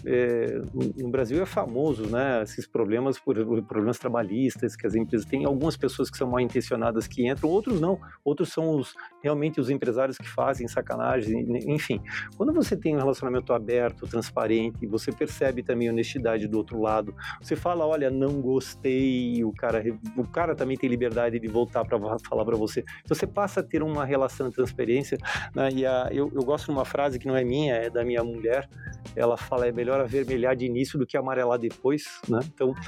é, 0.06 0.62
no 0.98 1.10
Brasil 1.10 1.42
é 1.42 1.46
famoso, 1.46 2.08
né? 2.08 2.42
Esses 2.42 2.66
problemas 2.66 3.20
por, 3.20 3.36
problemas 3.64 4.00
trabalhistas 4.00 4.76
que 4.76 4.88
as 4.88 4.96
empresas 4.96 5.26
têm. 5.26 5.46
Algumas 5.46 5.78
pessoas 5.78 6.10
que 6.10 6.18
são 6.18 6.30
mal 6.30 6.40
intencionadas 6.40 7.08
que 7.08 7.28
entram, 7.28 7.50
outros 7.50 7.80
não. 7.80 8.00
Outros 8.24 8.52
são 8.52 8.78
os 8.78 8.94
realmente 9.22 9.60
os 9.60 9.70
empresários 9.70 10.18
que 10.18 10.28
fazem 10.28 10.68
sacanagem, 10.68 11.46
enfim. 11.68 12.02
Quando 12.38 12.54
você 12.54 12.76
tem 12.76 12.96
um 12.96 13.00
relacionamento 13.00 13.54
aberto, 13.54 14.08
transparente, 14.08 14.88
você 14.88 15.12
percebe 15.12 15.62
também 15.62 15.90
a 15.90 15.92
honestidade 15.92 16.48
do 16.48 16.58
outro 16.58 16.82
lado. 16.82 17.03
Você 17.42 17.56
fala, 17.56 17.86
olha, 17.86 18.10
não 18.10 18.42
gostei, 18.42 19.44
o 19.44 19.52
cara, 19.52 19.84
o 20.18 20.28
cara 20.28 20.56
também 20.56 20.78
tem 20.78 20.90
liberdade 20.90 21.40
de 21.40 21.48
voltar 21.48 21.84
para 21.86 22.00
falar 22.20 22.46
para 22.46 22.56
você. 22.56 22.84
Então 23.04 23.16
você 23.16 23.28
passa 23.28 23.60
a 23.60 23.64
ter 23.64 23.82
uma 23.84 24.06
relação 24.06 24.50
de 24.50 24.56
transparência. 24.56 25.18
Né? 25.56 25.70
E 25.72 25.86
a, 25.86 26.10
eu, 26.12 26.32
eu 26.34 26.44
gosto 26.44 26.66
de 26.66 26.72
uma 26.72 26.86
frase 26.86 27.20
que 27.20 27.28
não 27.28 27.36
é 27.36 27.44
minha, 27.44 27.76
é 27.76 27.90
da 27.90 28.04
minha 28.04 28.24
mulher. 28.24 28.70
Ela 29.16 29.38
fala, 29.38 29.68
é 29.68 29.72
melhor 29.72 30.00
avermelhar 30.00 30.56
de 30.56 30.66
início 30.66 30.98
do 30.98 31.06
que 31.06 31.18
amarelar 31.18 31.60
depois, 31.60 32.22
né? 32.28 32.40
Então... 32.46 32.74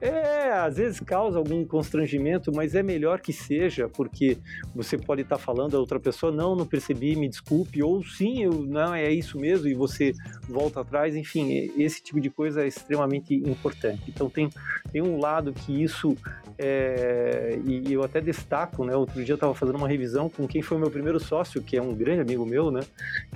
é, 0.00 0.52
às 0.52 0.76
vezes 0.76 1.00
causa 1.00 1.38
algum 1.38 1.64
constrangimento, 1.64 2.52
mas 2.54 2.74
é 2.74 2.82
melhor 2.82 3.20
que 3.20 3.32
seja, 3.32 3.88
porque 3.88 4.38
você 4.74 4.96
pode 4.96 5.22
estar 5.22 5.36
tá 5.36 5.42
falando 5.42 5.76
a 5.76 5.80
outra 5.80 5.98
pessoa, 5.98 6.32
não, 6.32 6.54
não 6.54 6.66
percebi, 6.66 7.16
me 7.16 7.28
desculpe, 7.28 7.82
ou 7.82 8.04
sim, 8.04 8.42
eu, 8.42 8.52
não, 8.64 8.94
é 8.94 9.10
isso 9.12 9.38
mesmo, 9.38 9.68
e 9.68 9.74
você 9.74 10.12
volta 10.48 10.80
atrás, 10.80 11.14
enfim, 11.14 11.72
esse 11.76 12.02
tipo 12.02 12.20
de 12.20 12.30
coisa 12.30 12.62
é 12.62 12.66
extremamente 12.66 13.34
importante. 13.34 14.02
Então 14.08 14.28
tem, 14.28 14.48
tem 14.92 15.02
um 15.02 15.18
lado 15.18 15.52
que 15.52 15.82
isso, 15.82 16.16
é, 16.58 17.58
e 17.64 17.92
eu 17.92 18.02
até 18.02 18.20
destaco, 18.20 18.84
né, 18.84 18.94
outro 18.94 19.22
dia 19.24 19.32
eu 19.32 19.36
estava 19.36 19.54
fazendo 19.54 19.76
uma 19.76 19.88
revisão 19.88 20.28
com 20.28 20.46
quem 20.46 20.62
foi 20.62 20.78
meu 20.78 20.90
primeiro 20.90 21.20
sócio, 21.20 21.62
que 21.62 21.76
é 21.76 21.82
um 21.82 21.94
grande 21.94 22.20
amigo 22.20 22.44
meu, 22.46 22.70
né, 22.70 22.80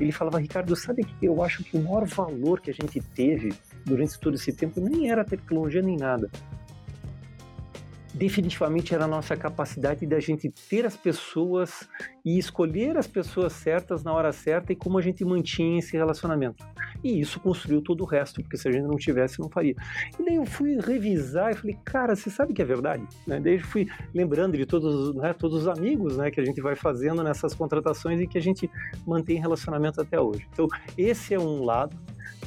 ele 0.01 0.13
falava, 0.13 0.39
Ricardo, 0.39 0.75
sabe 0.77 1.05
que 1.05 1.27
eu 1.27 1.43
acho 1.43 1.65
que 1.65 1.77
o 1.77 1.83
maior 1.83 2.07
valor 2.07 2.61
que 2.61 2.71
a 2.71 2.75
gente 2.75 3.01
teve 3.01 3.53
durante 3.85 4.19
todo 4.19 4.35
esse 4.35 4.53
tempo 4.53 4.81
nem 4.81 5.11
era 5.11 5.25
tecnologia 5.25 5.83
nem 5.83 5.97
nada 5.97 6.31
definitivamente 8.19 8.93
era 8.93 9.05
a 9.05 9.09
nossa 9.09 9.37
capacidade 9.37 10.05
da 10.05 10.19
gente 10.19 10.51
ter 10.69 10.85
as 10.85 10.97
pessoas 10.97 11.89
e 12.25 12.37
escolher 12.37 12.99
as 12.99 13.07
pessoas 13.07 13.53
certas 13.53 14.03
na 14.03 14.13
hora 14.13 14.33
certa 14.33 14.73
e 14.73 14.77
como 14.77 14.99
a 14.99 15.03
gente 15.03 15.25
mantinha 15.25 15.79
esse 15.79 15.97
relacionamento. 15.97 16.67
E 17.03 17.21
isso 17.21 17.39
construiu 17.41 17.81
todo 17.81 18.03
o 18.03 18.05
resto, 18.05 18.43
porque 18.43 18.57
se 18.57 18.69
a 18.69 18.73
gente 18.73 18.85
não 18.85 18.97
tivesse, 18.97 19.41
não 19.41 19.49
faria. 19.49 19.75
E 20.19 20.25
daí 20.25 20.37
eu 20.37 20.47
fui 20.47 20.79
revisar 20.81 21.53
e 21.53 21.55
falei, 21.55 21.79
cara, 21.85 22.17
você 22.17 22.31
sabe 22.31 22.53
que 22.53 22.63
é 22.63 22.65
verdade? 22.65 23.07
Né? 23.27 23.41
Daí 23.41 23.55
eu 23.55 23.61
fui 23.61 23.89
lembrando 24.15 24.57
de 24.57 24.67
todos, 24.67 25.15
né, 25.15 25.33
todos 25.33 25.63
os 25.63 25.69
amigos 25.69 26.17
né, 26.17 26.31
que 26.31 26.41
a 26.41 26.45
gente 26.45 26.61
vai 26.61 26.75
fazendo 26.75 27.23
nessas 27.23 27.55
contratações 27.55 28.21
e 28.21 28.27
que 28.27 28.39
a 28.39 28.43
gente 28.43 28.71
mantém 29.07 29.39
relacionamento 29.39 30.01
até 30.01 30.21
hoje. 30.21 30.47
Então, 30.53 30.67
esse 30.97 31.35
é 31.35 31.39
um 31.39 31.65
lado. 31.65 31.97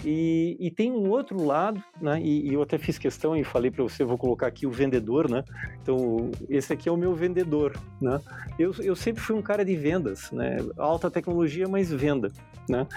E, 0.04 0.58
e, 0.60 0.71
tem 0.71 0.91
um 0.91 1.10
outro 1.10 1.43
lado, 1.43 1.84
né? 2.01 2.19
E, 2.21 2.49
e 2.49 2.54
eu 2.54 2.62
até 2.62 2.77
fiz 2.77 2.97
questão 2.97 3.36
e 3.36 3.43
falei 3.43 3.69
para 3.69 3.84
você, 3.84 4.04
vou 4.04 4.17
colocar 4.17 4.47
aqui 4.47 4.65
o 4.65 4.71
vendedor, 4.71 5.30
né? 5.30 5.43
Então, 5.82 6.32
esse 6.49 6.73
aqui 6.73 6.89
é 6.89 6.91
o 6.91 6.97
meu 6.97 7.13
vendedor, 7.13 7.77
né? 8.01 8.19
Eu, 8.58 8.73
eu 8.80 8.95
sempre 8.95 9.21
fui 9.21 9.36
um 9.36 9.41
cara 9.41 9.63
de 9.63 9.75
vendas, 9.75 10.32
né? 10.32 10.58
Alta 10.77 11.12
tecnologia, 11.12 11.67
mas 11.67 11.91
venda, 11.91 12.32
né? 12.67 12.88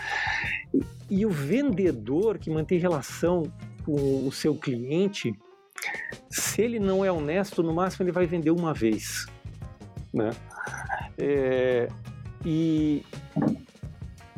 E, 0.72 0.83
e 1.11 1.26
o 1.26 1.30
vendedor 1.30 2.38
que 2.38 2.50
mantém 2.50 2.78
relação 2.78 3.52
com 3.85 4.26
o 4.26 4.33
seu 4.33 4.54
cliente, 4.54 5.35
se 6.30 6.62
ele 6.62 6.78
não 6.78 7.04
é 7.04 7.12
honesto, 7.12 7.62
no 7.62 7.74
máximo 7.74 8.04
ele 8.04 8.12
vai 8.12 8.26
vender 8.26 8.50
uma 8.50 8.72
vez, 8.72 9.26
né? 10.12 10.30
É, 11.18 11.88
e 12.44 13.04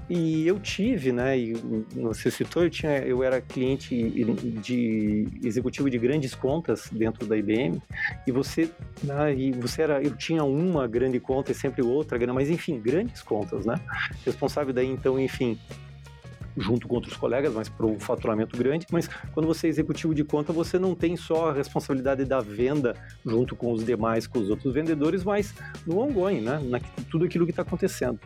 e 0.08 0.46
eu 0.46 0.60
tive, 0.60 1.12
né, 1.12 1.36
e 1.38 1.52
você 1.94 2.30
citou, 2.30 2.62
eu, 2.62 2.70
tinha, 2.70 2.98
eu 2.98 3.22
era 3.22 3.40
cliente 3.40 3.94
de 4.60 5.26
executivo 5.42 5.90
de 5.90 5.98
grandes 5.98 6.34
contas 6.34 6.88
dentro 6.92 7.26
da 7.26 7.36
IBM, 7.36 7.82
e 8.26 8.32
você, 8.32 8.70
né, 9.02 9.34
e 9.34 9.52
você 9.52 9.82
era, 9.82 10.02
eu 10.02 10.16
tinha 10.16 10.44
uma 10.44 10.86
grande 10.86 11.18
conta 11.18 11.52
e 11.52 11.54
sempre 11.54 11.82
outra, 11.82 12.18
mas 12.32 12.48
enfim, 12.50 12.80
grandes 12.80 13.22
contas, 13.22 13.66
né, 13.66 13.80
responsável 14.24 14.72
daí 14.72 14.86
então, 14.86 15.18
enfim, 15.18 15.58
junto 16.56 16.88
com 16.88 16.94
outros 16.94 17.16
colegas, 17.16 17.52
mas 17.52 17.68
para 17.68 17.86
um 17.86 18.00
faturamento 18.00 18.56
grande. 18.56 18.86
Mas 18.90 19.08
quando 19.32 19.46
você 19.46 19.66
é 19.66 19.70
executivo 19.70 20.14
de 20.14 20.24
conta, 20.24 20.52
você 20.52 20.78
não 20.78 20.94
tem 20.94 21.16
só 21.16 21.50
a 21.50 21.52
responsabilidade 21.52 22.24
da 22.24 22.40
venda 22.40 22.94
junto 23.24 23.54
com 23.54 23.72
os 23.72 23.84
demais, 23.84 24.26
com 24.26 24.38
os 24.38 24.48
outros 24.48 24.72
vendedores, 24.72 25.22
mas 25.22 25.54
no 25.86 25.98
ongoing, 25.98 26.40
né? 26.40 26.60
Na, 26.64 26.80
tudo 27.10 27.26
aquilo 27.26 27.44
que 27.44 27.52
está 27.52 27.62
acontecendo. 27.62 28.18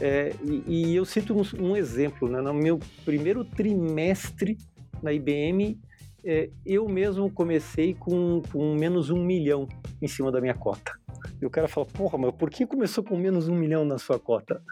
É, 0.00 0.32
e, 0.44 0.62
e, 0.66 0.96
eu 0.96 1.04
cito 1.04 1.34
um, 1.34 1.70
um, 1.70 1.76
exemplo, 1.76 2.28
né? 2.28 2.40
no 2.40 2.54
meu 2.54 2.78
primeiro 3.04 3.44
trimestre 3.44 4.56
na 5.02 5.12
IBM, 5.12 5.78
é, 6.24 6.50
eu 6.64 6.88
mesmo 6.88 7.30
comecei 7.30 7.94
com, 7.94 8.42
com 8.52 8.74
menos 8.74 9.10
um 9.10 9.22
milhão 9.22 9.66
em 10.00 10.06
cima 10.06 10.30
da 10.30 10.40
minha 10.40 10.54
cota. 10.54 10.92
E 11.40 11.46
o 11.46 11.50
cara 11.50 11.68
fala, 11.68 11.86
porra, 11.86 12.18
mas 12.18 12.34
por 12.34 12.50
que 12.50 12.66
começou 12.66 13.02
com 13.02 13.16
menos 13.16 13.48
um 13.48 13.54
milhão 13.54 13.84
na 13.84 13.98
sua 13.98 14.18
cota? 14.18 14.62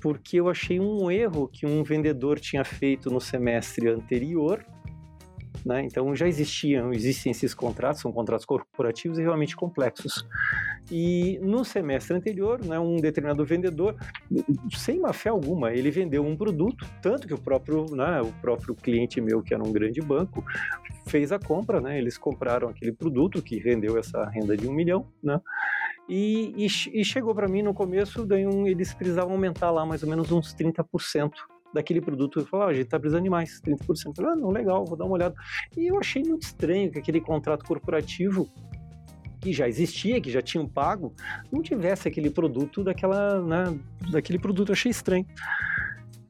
Porque 0.00 0.38
eu 0.38 0.48
achei 0.48 0.78
um 0.78 1.10
erro 1.10 1.48
que 1.48 1.66
um 1.66 1.82
vendedor 1.82 2.38
tinha 2.38 2.64
feito 2.64 3.10
no 3.10 3.20
semestre 3.20 3.88
anterior 3.88 4.64
né? 5.66 5.82
Então 5.84 6.14
já 6.14 6.28
existiam, 6.28 6.92
existem 6.92 7.32
esses 7.32 7.52
contratos, 7.52 8.00
são 8.00 8.12
contratos 8.12 8.46
corporativos 8.46 9.18
e 9.18 9.22
realmente 9.22 9.56
complexos. 9.56 10.24
E 10.88 11.40
no 11.42 11.64
semestre 11.64 12.14
anterior, 12.14 12.64
né, 12.64 12.78
um 12.78 12.94
determinado 12.94 13.44
vendedor, 13.44 13.96
sem 14.72 15.00
má 15.00 15.12
fé 15.12 15.28
alguma, 15.28 15.72
ele 15.72 15.90
vendeu 15.90 16.24
um 16.24 16.36
produto, 16.36 16.86
tanto 17.02 17.26
que 17.26 17.34
o 17.34 17.38
próprio, 17.38 17.84
né, 17.96 18.20
o 18.20 18.32
próprio 18.40 18.76
cliente 18.76 19.20
meu, 19.20 19.42
que 19.42 19.52
era 19.52 19.62
um 19.62 19.72
grande 19.72 20.00
banco, 20.00 20.44
fez 21.08 21.32
a 21.32 21.38
compra, 21.38 21.80
né? 21.80 21.98
Eles 21.98 22.16
compraram 22.16 22.68
aquele 22.68 22.92
produto 22.92 23.42
que 23.42 23.58
rendeu 23.58 23.98
essa 23.98 24.24
renda 24.28 24.56
de 24.56 24.68
um 24.68 24.72
milhão, 24.72 25.08
né? 25.20 25.40
E, 26.08 26.54
e, 26.56 27.00
e 27.00 27.04
chegou 27.04 27.34
para 27.34 27.48
mim 27.48 27.62
no 27.62 27.74
começo, 27.74 28.24
daí 28.24 28.46
um, 28.46 28.68
eles 28.68 28.94
precisavam 28.94 29.32
aumentar 29.32 29.72
lá 29.72 29.84
mais 29.84 30.04
ou 30.04 30.08
menos 30.08 30.30
uns 30.30 30.54
30% 30.54 31.32
daquele 31.76 32.00
produto. 32.00 32.40
Eu 32.40 32.46
falei, 32.46 32.66
ah, 32.66 32.70
a 32.70 32.74
gente 32.74 32.86
tá 32.88 32.98
precisando 32.98 33.22
de 33.22 33.30
mais, 33.30 33.60
30%. 33.60 34.06
Eu 34.06 34.14
falei, 34.14 34.32
ah, 34.32 34.36
não, 34.36 34.50
legal, 34.50 34.84
vou 34.84 34.96
dar 34.96 35.04
uma 35.04 35.14
olhada. 35.14 35.34
E 35.76 35.86
eu 35.86 35.98
achei 35.98 36.22
muito 36.22 36.42
estranho 36.42 36.90
que 36.90 36.98
aquele 36.98 37.20
contrato 37.20 37.64
corporativo 37.64 38.48
que 39.40 39.52
já 39.52 39.68
existia, 39.68 40.20
que 40.20 40.30
já 40.30 40.42
tinham 40.42 40.66
pago, 40.66 41.14
não 41.52 41.62
tivesse 41.62 42.08
aquele 42.08 42.30
produto 42.30 42.82
daquela, 42.82 43.40
né, 43.42 43.78
daquele 44.10 44.38
produto. 44.38 44.70
Eu 44.70 44.72
achei 44.72 44.90
estranho. 44.90 45.26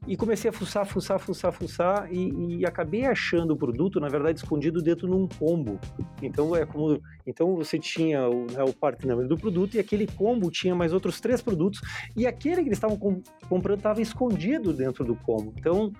E 0.07 0.15
comecei 0.15 0.49
a 0.49 0.53
fuçar, 0.53 0.85
fuçar, 0.85 1.19
fuçar, 1.19 1.51
fuçar 1.51 2.07
e, 2.11 2.59
e, 2.59 2.65
acabei 2.65 3.05
achando 3.05 3.51
o 3.51 3.57
produto, 3.57 3.99
na 3.99 4.07
verdade, 4.07 4.39
escondido 4.39 4.81
dentro 4.81 5.05
de 5.05 5.13
um 5.13 5.27
combo. 5.27 5.77
Então 6.21 6.55
é 6.55 6.65
como, 6.65 7.01
então 7.25 7.55
você 7.55 7.77
tinha 7.77 8.27
o, 8.29 8.45
né, 8.45 8.63
o 8.63 9.27
do 9.27 9.37
produto 9.37 9.75
e 9.75 9.79
aquele 9.79 10.07
combo 10.07 10.49
tinha 10.49 10.73
mais 10.73 10.93
outros 10.93 11.19
três 11.19 11.41
produtos 11.41 11.81
e 12.15 12.25
aquele 12.25 12.61
que 12.61 12.69
eles 12.69 12.77
estavam 12.77 12.97
com, 12.97 13.21
comprando 13.49 13.79
estava 13.79 14.01
escondido 14.01 14.71
dentro 14.71 15.03
do 15.03 15.15
combo. 15.15 15.53
Então, 15.57 15.91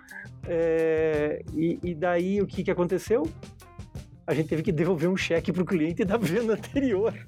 é, 0.47 1.43
e, 1.53 1.77
e 1.83 1.93
daí 1.93 2.41
o 2.41 2.47
que 2.47 2.63
que 2.63 2.71
aconteceu? 2.71 3.23
a 4.27 4.33
gente 4.33 4.49
teve 4.49 4.61
que 4.61 4.73
devolver 4.73 5.09
um 5.09 5.15
cheque 5.15 5.53
para 5.53 5.63
o 5.63 5.65
cliente 5.65 6.03
da 6.03 6.17
venda 6.17 6.53
anterior. 6.53 7.13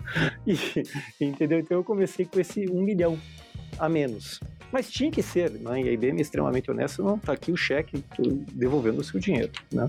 E, 0.46 1.24
entendeu? 1.24 1.60
Então 1.60 1.78
eu 1.78 1.84
comecei 1.84 2.26
com 2.26 2.40
esse 2.40 2.70
um 2.70 2.82
milhão 2.82 3.18
a 3.78 3.88
menos. 3.88 4.40
Mas 4.72 4.90
tinha 4.90 5.10
que 5.10 5.22
ser, 5.24 5.52
né? 5.52 5.82
e 5.82 5.90
a 5.90 5.92
IBM 5.92 6.20
é 6.20 6.22
extremamente 6.22 6.70
honesta, 6.70 7.02
não 7.02 7.16
está 7.16 7.34
aqui 7.34 7.52
o 7.52 7.58
cheque, 7.58 8.04
devolvendo 8.54 9.00
o 9.00 9.04
seu 9.04 9.20
dinheiro. 9.20 9.52
Né? 9.72 9.88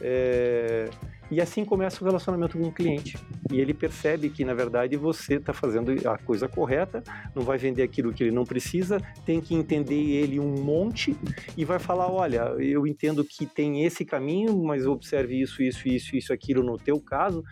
É... 0.00 0.88
E 1.34 1.40
assim 1.40 1.64
começa 1.64 2.00
o 2.00 2.06
relacionamento 2.06 2.56
com 2.56 2.68
o 2.68 2.72
cliente. 2.72 3.18
E 3.50 3.60
ele 3.60 3.74
percebe 3.74 4.30
que, 4.30 4.44
na 4.44 4.54
verdade, 4.54 4.96
você 4.96 5.34
está 5.34 5.52
fazendo 5.52 5.90
a 6.08 6.16
coisa 6.16 6.46
correta, 6.48 7.02
não 7.34 7.42
vai 7.42 7.58
vender 7.58 7.82
aquilo 7.82 8.12
que 8.12 8.22
ele 8.22 8.30
não 8.30 8.44
precisa, 8.44 9.00
tem 9.26 9.40
que 9.40 9.52
entender 9.52 9.96
ele 9.96 10.38
um 10.38 10.62
monte 10.62 11.16
e 11.56 11.64
vai 11.64 11.80
falar: 11.80 12.08
olha, 12.08 12.54
eu 12.60 12.86
entendo 12.86 13.24
que 13.24 13.46
tem 13.46 13.84
esse 13.84 14.04
caminho, 14.04 14.56
mas 14.62 14.86
observe 14.86 15.40
isso, 15.40 15.60
isso, 15.60 15.88
isso, 15.88 16.16
isso, 16.16 16.32
aquilo 16.32 16.62
no 16.62 16.78
teu 16.78 17.00
caso. 17.00 17.42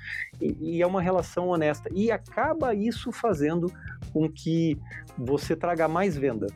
E, 0.40 0.76
e 0.76 0.80
é 0.80 0.86
uma 0.86 1.02
relação 1.02 1.48
honesta. 1.48 1.90
E 1.92 2.12
acaba 2.12 2.72
isso 2.76 3.10
fazendo 3.10 3.66
com 4.12 4.30
que 4.30 4.78
você 5.18 5.56
traga 5.56 5.88
mais 5.88 6.16
venda 6.16 6.46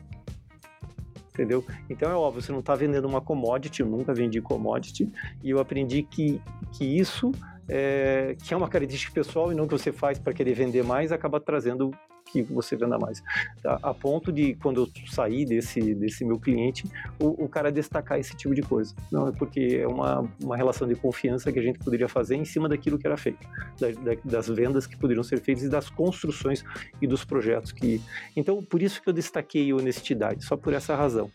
entendeu? 1.37 1.63
Então 1.87 2.09
é 2.09 2.15
óbvio, 2.15 2.41
você 2.41 2.51
não 2.51 2.59
está 2.59 2.73
vendendo 2.73 3.05
uma 3.05 3.21
commodity, 3.21 3.81
eu 3.81 3.87
nunca 3.87 4.13
vendi 4.13 4.41
commodity, 4.41 5.07
e 5.43 5.51
eu 5.51 5.59
aprendi 5.59 6.01
que, 6.01 6.41
que 6.73 6.83
isso, 6.83 7.31
é, 7.69 8.35
que 8.43 8.53
é 8.53 8.57
uma 8.57 8.67
característica 8.67 9.13
pessoal 9.13 9.51
e 9.51 9.55
não 9.55 9.67
que 9.67 9.73
você 9.73 9.91
faz 9.91 10.17
para 10.19 10.33
querer 10.33 10.53
vender 10.53 10.83
mais, 10.83 11.11
acaba 11.11 11.39
trazendo 11.39 11.91
que 12.31 12.41
você 12.41 12.75
venda 12.75 12.97
mais. 12.97 13.23
Tá? 13.61 13.79
A 13.81 13.93
ponto 13.93 14.31
de, 14.31 14.55
quando 14.55 14.81
eu 14.81 14.89
sair 15.09 15.45
desse, 15.45 15.95
desse 15.95 16.25
meu 16.25 16.39
cliente, 16.39 16.83
o, 17.19 17.45
o 17.45 17.49
cara 17.49 17.71
destacar 17.71 18.19
esse 18.19 18.35
tipo 18.35 18.53
de 18.53 18.61
coisa. 18.61 18.93
Não, 19.11 19.27
é 19.27 19.31
porque 19.31 19.79
é 19.81 19.87
uma, 19.87 20.29
uma 20.41 20.55
relação 20.55 20.87
de 20.87 20.95
confiança 20.95 21.51
que 21.51 21.59
a 21.59 21.61
gente 21.61 21.79
poderia 21.79 22.07
fazer 22.07 22.35
em 22.35 22.45
cima 22.45 22.67
daquilo 22.69 22.97
que 22.97 23.07
era 23.07 23.17
feito, 23.17 23.47
da, 23.79 23.89
da, 23.91 24.19
das 24.23 24.47
vendas 24.47 24.85
que 24.85 24.97
poderiam 24.97 25.23
ser 25.23 25.39
feitas 25.39 25.63
e 25.63 25.69
das 25.69 25.89
construções 25.89 26.63
e 27.01 27.07
dos 27.07 27.23
projetos 27.23 27.71
que. 27.71 28.01
Então, 28.35 28.61
por 28.63 28.81
isso 28.81 29.01
que 29.01 29.09
eu 29.09 29.13
destaquei 29.13 29.73
honestidade, 29.73 30.43
só 30.43 30.55
por 30.57 30.73
essa 30.73 30.95
razão. 30.95 31.31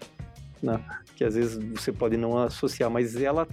Né? 0.63 0.83
Que 1.17 1.25
às 1.25 1.35
vezes 1.35 1.59
você 1.75 1.93
pode 1.93 2.17
não 2.17 2.39
associar, 2.39 2.91
mas 2.91 3.17
ela 3.17 3.47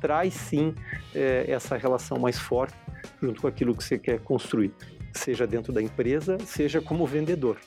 traz 0.00 0.34
sim 0.34 0.74
é, 1.14 1.44
essa 1.48 1.76
relação 1.76 2.18
mais 2.18 2.38
forte 2.38 2.74
junto 3.22 3.40
com 3.40 3.46
aquilo 3.46 3.74
que 3.74 3.84
você 3.84 3.98
quer 3.98 4.18
construir 4.20 4.72
seja 5.14 5.46
dentro 5.46 5.72
da 5.72 5.80
empresa, 5.80 6.38
seja 6.44 6.80
como 6.80 7.06
vendedor. 7.06 7.58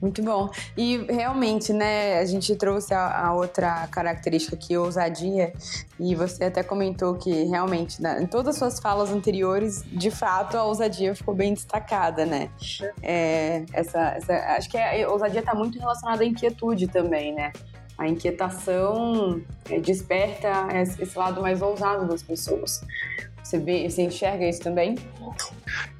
Muito 0.00 0.22
bom. 0.22 0.50
E 0.76 0.98
realmente, 1.08 1.72
né, 1.72 2.18
a 2.18 2.24
gente 2.26 2.54
trouxe 2.56 2.92
a, 2.92 3.26
a 3.26 3.34
outra 3.34 3.86
característica 3.88 4.54
aqui, 4.54 4.76
ousadia, 4.76 5.52
e 5.98 6.14
você 6.14 6.44
até 6.44 6.62
comentou 6.62 7.14
que 7.14 7.44
realmente, 7.44 8.02
né, 8.02 8.20
em 8.20 8.26
todas 8.26 8.54
as 8.54 8.58
suas 8.58 8.80
falas 8.80 9.10
anteriores, 9.10 9.82
de 9.84 10.10
fato, 10.10 10.58
a 10.58 10.64
ousadia 10.64 11.14
ficou 11.14 11.34
bem 11.34 11.54
destacada, 11.54 12.26
né? 12.26 12.50
É, 13.02 13.64
essa, 13.72 14.00
essa, 14.16 14.34
acho 14.56 14.68
que 14.68 14.76
a 14.76 15.08
ousadia 15.08 15.40
está 15.40 15.54
muito 15.54 15.78
relacionada 15.78 16.22
à 16.22 16.26
inquietude 16.26 16.86
também, 16.88 17.32
né? 17.32 17.52
A 17.96 18.08
inquietação 18.08 19.40
é, 19.70 19.78
desperta 19.78 20.68
esse 21.00 21.16
lado 21.16 21.40
mais 21.40 21.62
ousado 21.62 22.08
das 22.08 22.22
pessoas. 22.22 22.84
Você, 23.42 23.58
vê, 23.58 23.88
você 23.88 24.02
enxerga 24.02 24.48
isso 24.48 24.62
também? 24.62 24.96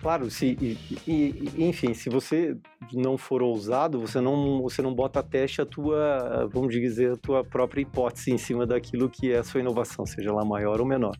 Claro, 0.00 0.30
se, 0.30 0.56
e, 0.60 0.78
e, 1.06 1.64
enfim, 1.68 1.92
se 1.92 2.08
você 2.08 2.56
não 2.92 3.18
for 3.18 3.42
ousado, 3.42 4.00
você 4.00 4.18
não, 4.18 4.62
você 4.62 4.80
não 4.80 4.94
bota 4.94 5.20
a 5.20 5.22
teste 5.22 5.60
a 5.60 5.66
tua, 5.66 6.48
vamos 6.50 6.74
dizer, 6.74 7.12
a 7.12 7.16
tua 7.16 7.44
própria 7.44 7.82
hipótese 7.82 8.32
em 8.32 8.38
cima 8.38 8.66
daquilo 8.66 9.10
que 9.10 9.30
é 9.30 9.38
a 9.38 9.44
sua 9.44 9.60
inovação, 9.60 10.06
seja 10.06 10.30
ela 10.30 10.44
maior 10.44 10.80
ou 10.80 10.86
menor. 10.86 11.16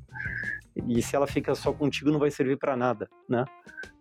E 0.88 1.00
se 1.02 1.14
ela 1.14 1.26
fica 1.26 1.54
só 1.54 1.72
contigo, 1.72 2.10
não 2.10 2.18
vai 2.18 2.30
servir 2.30 2.56
para 2.58 2.76
nada, 2.76 3.08
né? 3.28 3.44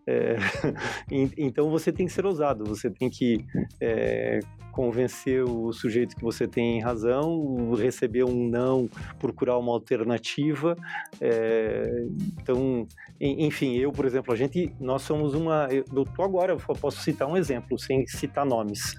É, 0.06 0.36
então 1.36 1.70
você 1.70 1.92
tem 1.92 2.06
que 2.06 2.12
ser 2.12 2.26
ousado, 2.26 2.64
você 2.64 2.90
tem 2.90 3.08
que 3.08 3.44
é, 3.80 4.40
convencer 4.74 5.44
o 5.44 5.72
sujeito 5.72 6.16
que 6.16 6.22
você 6.22 6.48
tem 6.48 6.80
razão, 6.80 7.72
receber 7.72 8.24
um 8.24 8.48
não, 8.48 8.88
procurar 9.18 9.56
uma 9.56 9.72
alternativa. 9.72 10.76
É, 11.20 12.06
então, 12.40 12.86
enfim, 13.20 13.76
eu, 13.76 13.92
por 13.92 14.04
exemplo, 14.04 14.32
a 14.32 14.36
gente, 14.36 14.74
nós 14.80 15.02
somos 15.02 15.32
uma. 15.32 15.68
Eu 15.70 16.04
tô 16.04 16.22
agora, 16.22 16.52
eu 16.52 16.58
posso 16.76 17.00
citar 17.00 17.28
um 17.28 17.36
exemplo, 17.36 17.78
sem 17.78 18.06
citar 18.06 18.44
nomes. 18.44 18.94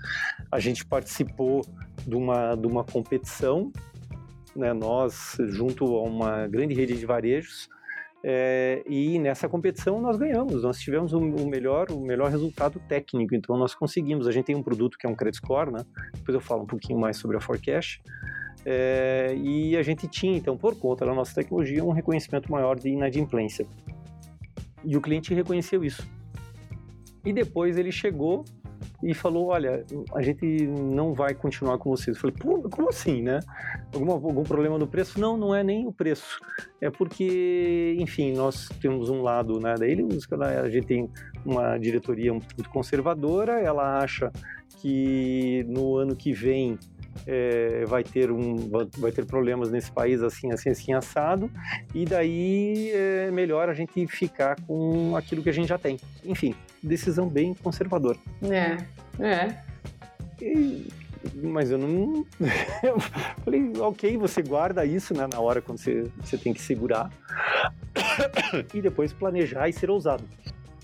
A 0.52 0.60
gente 0.60 0.86
participou 0.86 1.62
de 2.08 2.16
uma, 2.16 2.56
de 2.56 2.66
uma 2.66 2.84
competição, 2.84 3.72
né, 4.56 4.72
nós, 4.72 5.36
junto 5.50 5.86
a 5.98 6.04
uma 6.04 6.48
grande 6.48 6.74
rede 6.74 6.98
de 6.98 7.06
varejos, 7.06 7.68
é, 8.28 8.82
e 8.88 9.20
nessa 9.20 9.48
competição 9.48 10.02
nós 10.02 10.18
ganhamos, 10.18 10.64
nós 10.64 10.80
tivemos 10.80 11.14
o, 11.14 11.20
melhor, 11.48 11.92
o 11.92 12.00
melhor 12.00 12.32
resultado 12.32 12.82
técnico, 12.90 13.36
então 13.36 13.56
nós 13.56 13.76
conseguimos. 13.76 14.28
A 14.28 14.32
gente 14.32 14.46
tem 14.46 14.56
um 14.56 14.64
produto 14.64 14.98
que 14.98 15.06
é 15.06 15.10
um 15.10 15.14
credit 15.14 15.38
score, 15.38 15.72
né? 15.72 15.86
Depois 16.12 16.34
eu 16.34 16.42
falo 16.42 16.64
um 16.64 16.66
pouquinho 16.66 17.00
mais 17.00 17.18
sobre 17.18 17.38
a 17.38 17.40
Forecast. 17.40 18.02
É, 18.66 19.36
e 19.38 19.78
a 19.78 19.84
gente 19.84 20.08
tinha, 20.08 20.36
então, 20.36 20.58
por 20.58 20.76
conta 20.76 21.06
da 21.06 21.14
nossa 21.14 21.36
tecnologia, 21.36 21.86
um 21.86 21.92
reconhecimento 21.92 22.52
maior 22.52 22.80
de 22.80 22.90
inadimplência. 22.90 23.68
E 24.84 24.98
o 24.98 25.02
cliente 25.02 25.32
reconheceu 25.32 25.84
isso. 25.84 26.04
E 27.24 27.32
depois 27.32 27.78
ele 27.78 27.92
chegou 27.92 28.44
e 29.04 29.14
falou: 29.14 29.48
Olha, 29.48 29.86
a 30.14 30.22
gente 30.22 30.68
não 30.68 31.14
vai 31.14 31.34
continuar 31.34 31.78
com 31.78 31.90
vocês. 31.90 32.16
Eu 32.16 32.22
falei: 32.22 32.36
Pô, 32.38 32.70
como 32.70 32.90
assim, 32.90 33.22
né? 33.22 33.40
Algum, 33.94 34.12
algum 34.12 34.44
problema 34.44 34.78
no 34.78 34.88
preço? 34.88 35.20
Não, 35.20 35.38
não 35.38 35.54
é 35.54 35.64
nem 35.64 35.88
o 35.88 35.92
preço. 35.92 36.40
É 36.82 36.90
porque, 36.90 37.96
enfim, 38.00 38.34
nós 38.34 38.70
temos 38.82 39.10
um 39.10 39.22
lado 39.22 39.60
né, 39.60 39.76
da 39.76 39.86
né, 40.38 40.60
a 40.60 40.70
gente 40.70 40.88
tem 40.88 41.10
uma 41.46 41.78
diretoria 41.78 42.32
muito 42.32 42.70
conservadora, 42.70 43.60
ela 43.60 44.00
acha 44.00 44.32
que 44.82 45.66
no 45.68 45.98
ano 45.98 46.16
que 46.16 46.34
vem 46.34 46.78
é, 47.26 47.86
vai 47.86 48.04
ter 48.04 48.32
um 48.32 48.70
vai 48.98 49.12
ter 49.12 49.26
problemas 49.26 49.72
nesse 49.72 49.92
país 49.92 50.22
assim 50.22 50.52
assim 50.52 50.70
assim 50.70 50.94
assado. 50.94 51.50
E 51.94 52.06
daí 52.06 52.92
é 52.94 53.32
melhor 53.32 53.70
a 53.70 53.74
gente 53.74 54.06
ficar 54.08 54.60
com 54.62 55.16
aquilo 55.16 55.42
que 55.42 55.50
a 55.50 55.54
gente 55.54 55.68
já 55.68 55.78
tem. 55.78 55.98
Enfim 56.24 56.56
decisão 56.86 57.28
bem 57.28 57.54
conservadora. 57.54 58.18
É 58.44 58.78
é. 59.20 59.58
E, 60.42 60.88
mas 61.42 61.72
eu 61.72 61.78
não 61.78 62.26
eu 62.84 63.00
falei 63.44 63.72
ok 63.80 64.18
você 64.18 64.42
guarda 64.42 64.86
isso 64.86 65.14
né, 65.14 65.28
na 65.32 65.40
hora 65.40 65.62
quando 65.62 65.80
você, 65.80 66.10
você 66.20 66.38
tem 66.38 66.54
que 66.54 66.62
segurar. 66.62 67.10
E 68.74 68.82
depois 68.82 69.12
planejar 69.12 69.68
e 69.68 69.74
ser 69.74 69.90
ousado 69.90 70.24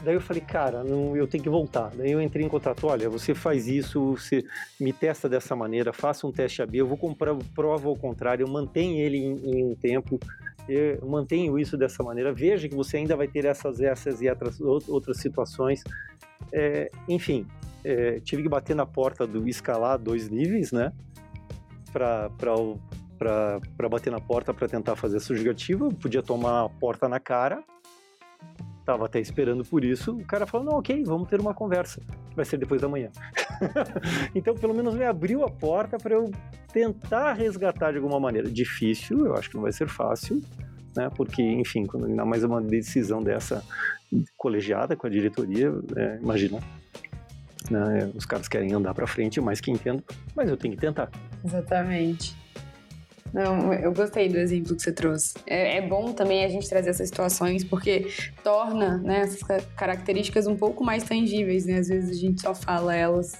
Daí 0.04 0.16
eu 0.16 0.22
falei, 0.22 0.42
cara, 0.42 0.84
não, 0.84 1.16
eu 1.16 1.28
tenho 1.28 1.44
que 1.44 1.50
voltar. 1.50 1.92
Daí 1.96 2.12
eu 2.12 2.22
entrei 2.22 2.46
em 2.46 2.50
contato, 2.50 2.88
olha, 2.88 3.10
você 3.10 3.36
faz 3.36 3.68
isso, 3.68 4.18
você 4.18 4.44
me 4.80 4.92
testa 4.92 5.30
dessa 5.30 5.56
maneira, 5.56 5.94
faça 5.94 6.26
um 6.26 6.32
teste 6.32 6.62
AB, 6.62 6.78
eu 6.78 6.88
vou 6.88 6.98
comprar 6.98 7.36
prova 7.54 7.88
ao 7.88 7.96
contrário, 7.96 8.44
eu 8.44 8.48
mantenho 8.48 8.98
ele 8.98 9.18
em, 9.18 9.52
em 9.52 9.64
um 9.66 9.76
tempo, 9.76 10.20
eu 10.68 11.08
mantenho 11.08 11.58
isso 11.60 11.78
dessa 11.78 12.02
maneira, 12.04 12.34
veja 12.34 12.68
que 12.68 12.76
você 12.76 12.98
ainda 12.98 13.16
vai 13.16 13.28
ter 13.28 13.46
essas, 13.46 13.80
essas 13.80 14.22
e 14.22 14.30
outras, 14.30 14.60
outras 14.60 15.18
situações. 15.18 15.84
É, 16.52 16.90
enfim, 17.08 17.46
é, 17.84 18.20
tive 18.22 18.44
que 18.44 18.50
bater 18.50 18.76
na 18.76 18.86
porta 18.86 19.28
do 19.28 19.48
escalar 19.48 20.00
dois 20.00 20.30
níveis, 20.30 20.72
né? 20.72 20.92
Para 21.94 22.30
bater 23.90 24.12
na 24.12 24.20
porta 24.20 24.52
para 24.52 24.68
tentar 24.68 24.96
fazer 24.96 25.18
essa 25.18 25.28
justificativa, 25.28 25.90
podia 25.90 26.24
tomar 26.24 26.66
a 26.66 26.70
porta 26.70 27.08
na 27.08 27.20
cara, 27.20 27.64
Tava 28.86 29.06
até 29.06 29.20
esperando 29.20 29.64
por 29.64 29.84
isso. 29.84 30.14
O 30.14 30.26
cara 30.26 30.48
falou: 30.48 30.66
não, 30.66 30.78
ok, 30.80 31.04
vamos 31.04 31.30
ter 31.30 31.40
uma 31.40 31.54
conversa. 31.54 32.02
Vai 32.36 32.46
ser 32.46 32.58
depois 32.58 32.82
da 32.82 32.88
manhã. 32.88 33.10
então, 34.34 34.56
pelo 34.56 34.74
menos 34.74 34.96
me 34.96 35.06
abriu 35.06 35.44
a 35.44 35.52
porta 35.52 35.98
para 35.98 36.16
eu 36.16 36.32
tentar 36.74 37.34
resgatar 37.34 37.92
de 37.92 37.98
alguma 37.98 38.20
maneira. 38.20 38.50
Difícil, 38.50 39.26
eu 39.26 39.36
acho 39.36 39.50
que 39.50 39.56
não 39.56 39.64
vai 39.64 39.72
ser 39.72 39.88
fácil, 39.88 40.42
né? 40.96 41.10
Porque, 41.16 41.44
enfim, 41.44 41.86
quando 41.86 42.08
ainda 42.08 42.26
mais 42.26 42.44
uma 42.44 42.62
decisão 42.62 43.22
dessa 43.22 43.64
colegiada 44.36 44.96
com 44.96 45.08
a 45.08 45.10
diretoria, 45.10 45.72
é, 45.96 46.18
imagina. 46.22 46.60
Né? 47.70 48.12
Os 48.16 48.26
caras 48.26 48.48
querem 48.48 48.74
andar 48.74 48.94
para 48.94 49.06
frente, 49.06 49.40
mais 49.40 49.62
que 49.62 49.72
entendo, 49.72 50.04
mas 50.36 50.50
eu 50.50 50.58
tenho 50.58 50.74
que 50.74 50.82
tentar. 50.82 51.10
Exatamente. 51.46 52.41
Não, 53.34 53.74
eu 53.74 53.94
gostei 53.94 54.28
do 54.28 54.38
exemplo 54.38 54.76
que 54.76 54.82
você 54.82 54.92
trouxe. 54.92 55.36
É, 55.48 55.78
é, 55.78 55.82
bom 55.82 56.12
também 56.12 56.44
a 56.44 56.50
gente 56.50 56.68
trazer 56.68 56.90
essas 56.90 57.08
situações 57.08 57.64
porque 57.64 58.08
torna 58.44 58.98
né, 58.98 59.22
essas 59.22 59.42
características 59.76 60.48
um 60.48 60.56
pouco 60.56 60.84
mais 60.84 61.04
tangíveis, 61.04 61.66
né? 61.66 61.78
Às 61.78 61.88
vezes 61.88 62.18
a 62.18 62.20
gente 62.20 62.42
só 62.42 62.54
fala 62.54 62.96
elas 62.96 63.34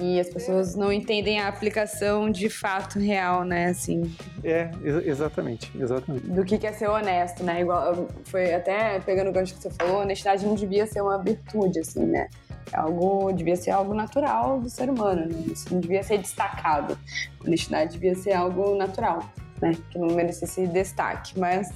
e 0.00 0.18
as 0.18 0.28
pessoas 0.28 0.74
não 0.74 0.92
entendem 0.92 1.40
a 1.40 1.48
aplicação 1.48 2.30
de 2.30 2.48
fato 2.48 2.98
real, 2.98 3.44
né? 3.44 3.66
Assim. 3.66 4.14
É, 4.42 4.70
exatamente, 5.04 5.70
exatamente. 5.78 6.26
Do 6.26 6.44
que 6.44 6.66
é 6.66 6.72
ser 6.72 6.88
honesto, 6.88 7.42
né? 7.44 7.60
Igual 7.60 8.08
foi 8.24 8.54
até 8.54 9.00
pegando 9.00 9.30
o 9.30 9.32
gancho 9.32 9.54
que 9.54 9.62
você 9.62 9.70
falou, 9.70 10.02
honestidade 10.02 10.44
não 10.46 10.54
devia 10.54 10.86
ser 10.86 11.00
uma 11.02 11.18
virtude, 11.18 11.80
assim, 11.80 12.04
né? 12.04 12.28
algo 12.72 13.32
devia 13.32 13.56
ser 13.56 13.70
algo 13.70 13.94
natural 13.94 14.60
do 14.60 14.68
ser 14.68 14.88
humano, 14.88 15.26
né? 15.26 15.44
Isso 15.52 15.72
não 15.72 15.80
devia 15.80 16.02
ser 16.02 16.18
destacado. 16.18 16.98
Honestidade 17.44 17.92
devia 17.92 18.14
ser 18.14 18.32
algo 18.32 18.74
natural, 18.74 19.22
né? 19.60 19.76
Que 19.90 19.98
não 19.98 20.08
merecesse 20.08 20.66
destaque, 20.66 21.38
mas 21.38 21.70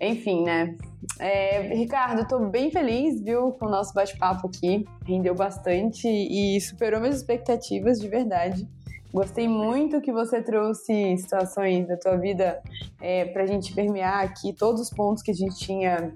enfim, 0.00 0.44
né? 0.44 0.76
É, 1.18 1.74
Ricardo, 1.74 2.26
tô 2.26 2.38
bem 2.48 2.70
feliz, 2.70 3.20
viu, 3.20 3.52
com 3.52 3.66
o 3.66 3.70
nosso 3.70 3.94
bate-papo 3.94 4.48
aqui. 4.48 4.86
Rendeu 5.06 5.34
bastante 5.34 6.06
e 6.06 6.60
superou 6.60 7.00
minhas 7.00 7.16
expectativas, 7.16 8.00
de 8.00 8.08
verdade. 8.08 8.68
Gostei 9.12 9.48
muito 9.48 10.00
que 10.00 10.12
você 10.12 10.42
trouxe 10.42 11.16
situações 11.16 11.88
da 11.88 11.96
tua 11.96 12.16
vida 12.16 12.60
é, 13.00 13.24
para 13.26 13.44
a 13.44 13.46
gente 13.46 13.72
permear 13.72 14.22
aqui 14.22 14.52
todos 14.52 14.80
os 14.80 14.90
pontos 14.90 15.22
que 15.22 15.30
a 15.30 15.34
gente 15.34 15.56
tinha 15.56 16.12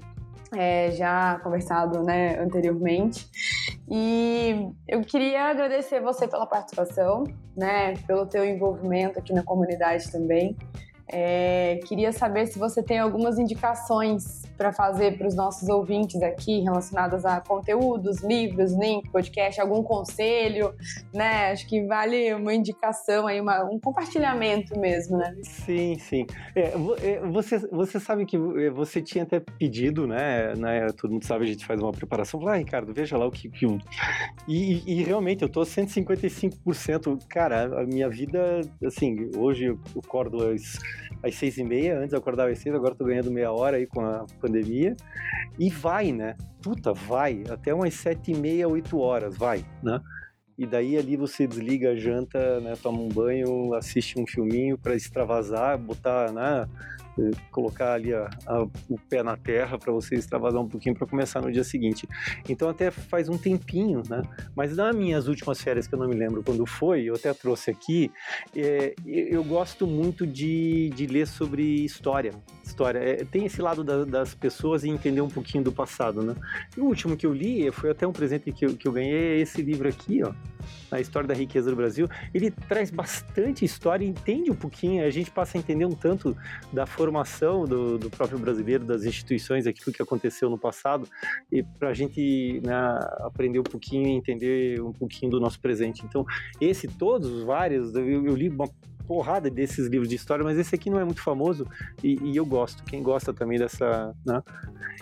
é, 0.54 0.90
já 0.90 1.38
conversado 1.42 2.02
né, 2.02 2.38
anteriormente. 2.38 3.26
E 3.88 4.68
eu 4.86 5.00
queria 5.02 5.44
agradecer 5.44 6.00
você 6.00 6.28
pela 6.28 6.46
participação, 6.46 7.24
né, 7.56 7.94
pelo 8.06 8.26
teu 8.26 8.44
envolvimento 8.44 9.18
aqui 9.18 9.32
na 9.32 9.42
comunidade 9.42 10.10
também. 10.10 10.56
É, 11.12 11.80
queria 11.86 12.12
saber 12.12 12.46
se 12.46 12.58
você 12.58 12.82
tem 12.82 12.98
algumas 12.98 13.38
indicações 13.38 14.39
para 14.60 14.74
fazer 14.74 15.16
para 15.16 15.26
os 15.26 15.34
nossos 15.34 15.70
ouvintes 15.70 16.22
aqui 16.22 16.60
relacionadas 16.60 17.24
a 17.24 17.40
conteúdos, 17.40 18.22
livros, 18.22 18.74
link, 18.74 19.08
podcast, 19.10 19.58
algum 19.58 19.82
conselho, 19.82 20.74
né? 21.14 21.50
Acho 21.50 21.66
que 21.66 21.86
vale 21.86 22.34
uma 22.34 22.52
indicação 22.52 23.26
aí, 23.26 23.40
uma, 23.40 23.64
um 23.64 23.80
compartilhamento 23.80 24.78
mesmo, 24.78 25.16
né? 25.16 25.34
Sim, 25.42 25.96
sim. 25.98 26.26
É, 26.54 26.74
é 27.02 27.20
você, 27.26 27.56
você 27.70 27.98
sabe 27.98 28.26
que 28.26 28.36
é, 28.36 28.68
você 28.68 29.00
tinha 29.00 29.24
até 29.24 29.40
pedido, 29.40 30.06
né, 30.06 30.54
né? 30.54 30.88
Todo 30.88 31.12
mundo 31.12 31.24
sabe, 31.24 31.44
a 31.44 31.48
gente 31.48 31.64
faz 31.64 31.80
uma 31.80 31.92
preparação. 31.92 32.38
Fala, 32.38 32.52
ah, 32.52 32.58
Ricardo, 32.58 32.92
veja 32.92 33.16
lá 33.16 33.26
o 33.26 33.30
que. 33.30 33.48
que 33.48 33.66
e, 34.46 34.82
e, 34.86 35.02
realmente, 35.02 35.40
eu 35.40 35.48
tô 35.48 35.62
155%. 35.62 37.18
Cara, 37.30 37.80
a 37.80 37.86
minha 37.86 38.10
vida, 38.10 38.60
assim, 38.84 39.30
hoje 39.38 39.68
eu 39.68 39.78
acordo 40.04 40.50
às 40.50 40.78
às 41.22 41.34
seis 41.34 41.58
e 41.58 41.64
meia, 41.64 41.98
antes 41.98 42.12
eu 42.12 42.18
acordava 42.18 42.50
às 42.50 42.58
seis, 42.58 42.74
agora 42.74 42.94
tô 42.94 43.04
ganhando 43.04 43.30
meia 43.30 43.52
hora 43.52 43.76
aí 43.76 43.86
com 43.86 44.00
a 44.00 44.24
e 45.58 45.70
vai, 45.70 46.12
né? 46.12 46.36
Puta, 46.62 46.92
vai, 46.92 47.42
até 47.48 47.72
umas 47.72 47.94
sete 47.94 48.32
e 48.32 48.34
meia, 48.36 48.68
oito 48.68 48.98
horas, 48.98 49.36
vai, 49.36 49.64
né? 49.82 50.00
E 50.58 50.66
daí 50.66 50.98
ali 50.98 51.16
você 51.16 51.46
desliga 51.46 51.92
a 51.92 51.96
janta, 51.96 52.60
né, 52.60 52.74
toma 52.82 53.00
um 53.00 53.08
banho, 53.08 53.72
assiste 53.72 54.20
um 54.20 54.26
filminho 54.26 54.76
para 54.76 54.94
extravasar, 54.94 55.78
botar, 55.78 56.30
né, 56.32 56.68
colocar 57.50 57.94
ali 57.94 58.12
a, 58.12 58.28
a, 58.46 58.62
o 58.62 58.98
pé 59.08 59.22
na 59.22 59.36
terra 59.36 59.78
para 59.78 59.92
você 59.92 60.14
extravasar 60.14 60.60
um 60.60 60.68
pouquinho 60.68 60.94
para 60.94 61.06
começar 61.06 61.40
no 61.40 61.50
dia 61.50 61.64
seguinte. 61.64 62.08
Então 62.48 62.68
até 62.68 62.90
faz 62.90 63.28
um 63.28 63.36
tempinho, 63.36 64.02
né? 64.08 64.22
Mas 64.54 64.76
nas 64.76 64.94
minhas 64.94 65.28
últimas 65.28 65.60
férias, 65.60 65.86
que 65.86 65.94
eu 65.94 65.98
não 65.98 66.08
me 66.08 66.14
lembro 66.14 66.42
quando 66.42 66.64
foi, 66.66 67.04
eu 67.04 67.14
até 67.14 67.32
trouxe 67.32 67.70
aqui, 67.70 68.10
é, 68.54 68.94
eu 69.06 69.42
gosto 69.44 69.86
muito 69.86 70.26
de, 70.26 70.90
de 70.90 71.06
ler 71.06 71.26
sobre 71.26 71.62
história. 71.84 72.32
História. 72.64 72.98
É, 72.98 73.24
tem 73.24 73.46
esse 73.46 73.60
lado 73.60 73.82
da, 73.82 74.04
das 74.04 74.34
pessoas 74.34 74.84
e 74.84 74.88
entender 74.88 75.20
um 75.20 75.28
pouquinho 75.28 75.64
do 75.64 75.72
passado, 75.72 76.22
né? 76.22 76.34
E 76.76 76.80
o 76.80 76.84
último 76.84 77.16
que 77.16 77.26
eu 77.26 77.32
li, 77.32 77.70
foi 77.72 77.90
até 77.90 78.06
um 78.06 78.12
presente 78.12 78.52
que 78.52 78.64
eu, 78.64 78.76
que 78.76 78.86
eu 78.86 78.92
ganhei, 78.92 79.38
é 79.38 79.40
esse 79.40 79.60
livro 79.60 79.88
aqui, 79.88 80.22
ó 80.22 80.32
a 80.90 81.00
história 81.00 81.28
da 81.28 81.34
riqueza 81.34 81.70
do 81.70 81.76
Brasil, 81.76 82.08
ele 82.34 82.50
traz 82.50 82.90
bastante 82.90 83.64
história, 83.64 84.04
entende 84.04 84.50
um 84.50 84.54
pouquinho, 84.54 85.04
a 85.04 85.10
gente 85.10 85.30
passa 85.30 85.56
a 85.56 85.58
entender 85.58 85.84
um 85.84 85.92
tanto 85.92 86.36
da 86.72 86.86
formação 87.00 87.64
do, 87.64 87.96
do 87.96 88.10
próprio 88.10 88.38
brasileiro, 88.38 88.84
das 88.84 89.04
instituições, 89.04 89.66
aquilo 89.66 89.90
que 89.90 90.02
aconteceu 90.02 90.50
no 90.50 90.58
passado, 90.58 91.08
e 91.50 91.62
para 91.62 91.88
a 91.88 91.94
gente 91.94 92.60
né, 92.62 92.74
aprender 93.20 93.58
um 93.58 93.62
pouquinho 93.62 94.06
e 94.06 94.10
entender 94.10 94.82
um 94.82 94.92
pouquinho 94.92 95.30
do 95.30 95.40
nosso 95.40 95.58
presente. 95.58 96.04
Então, 96.04 96.26
esse, 96.60 96.86
todos 96.86 97.30
os 97.30 97.42
vários, 97.42 97.94
eu, 97.94 98.26
eu 98.26 98.36
li 98.36 98.50
uma 98.50 98.68
porrada 99.10 99.50
desses 99.50 99.88
livros 99.88 100.08
de 100.08 100.14
história, 100.14 100.44
mas 100.44 100.56
esse 100.56 100.72
aqui 100.72 100.88
não 100.88 101.00
é 101.00 101.04
muito 101.04 101.20
famoso 101.20 101.66
e, 102.00 102.16
e 102.22 102.36
eu 102.36 102.46
gosto. 102.46 102.84
Quem 102.84 103.02
gosta 103.02 103.34
também 103.34 103.58
dessa. 103.58 104.14
Né? 104.24 104.40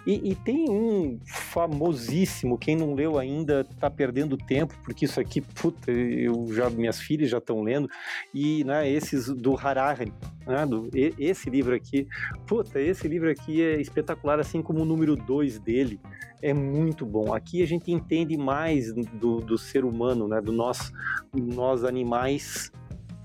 E, 0.07 0.31
e, 0.31 0.35
tem 0.35 0.71
um 0.71 1.21
famosíssimo, 1.27 2.57
quem 2.57 2.75
não 2.75 2.94
leu 2.94 3.18
ainda 3.18 3.64
tá 3.79 3.90
perdendo 3.90 4.38
tempo, 4.38 4.75
porque 4.83 5.05
isso 5.05 5.21
aqui, 5.21 5.42
puta, 5.42 5.92
eu 5.92 6.49
já, 6.55 6.71
minhas 6.71 6.99
filhas 6.99 7.29
já 7.29 7.37
estão 7.37 7.61
lendo, 7.61 7.87
e 8.33 8.64
né, 8.64 8.90
esses 8.90 9.27
do 9.29 9.55
Harari, 9.55 10.11
né, 10.47 10.64
do, 10.64 10.88
esse 10.94 11.51
livro 11.51 11.75
aqui, 11.75 12.09
puta, 12.47 12.81
esse 12.81 13.07
livro 13.07 13.31
aqui 13.31 13.61
é 13.61 13.79
espetacular, 13.79 14.40
assim 14.40 14.62
como 14.62 14.81
o 14.81 14.87
número 14.87 15.16
2 15.16 15.59
dele 15.59 16.01
é 16.40 16.55
muito 16.55 17.05
bom. 17.05 17.35
Aqui 17.35 17.62
a 17.62 17.66
gente 17.66 17.92
entende 17.92 18.38
mais 18.38 18.94
do, 18.94 19.40
do 19.40 19.59
ser 19.59 19.85
humano, 19.85 20.27
né, 20.27 20.40
do 20.40 20.53
nós, 20.53 20.90
nós 21.35 21.85
animais 21.85 22.73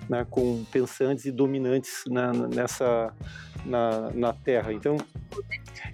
né, 0.09 0.25
com 0.29 0.63
pensantes 0.71 1.25
e 1.25 1.31
dominantes 1.31 2.03
na, 2.07 2.33
nessa 2.33 3.13
na, 3.65 4.11
na 4.11 4.33
Terra. 4.33 4.73
Então 4.73 4.97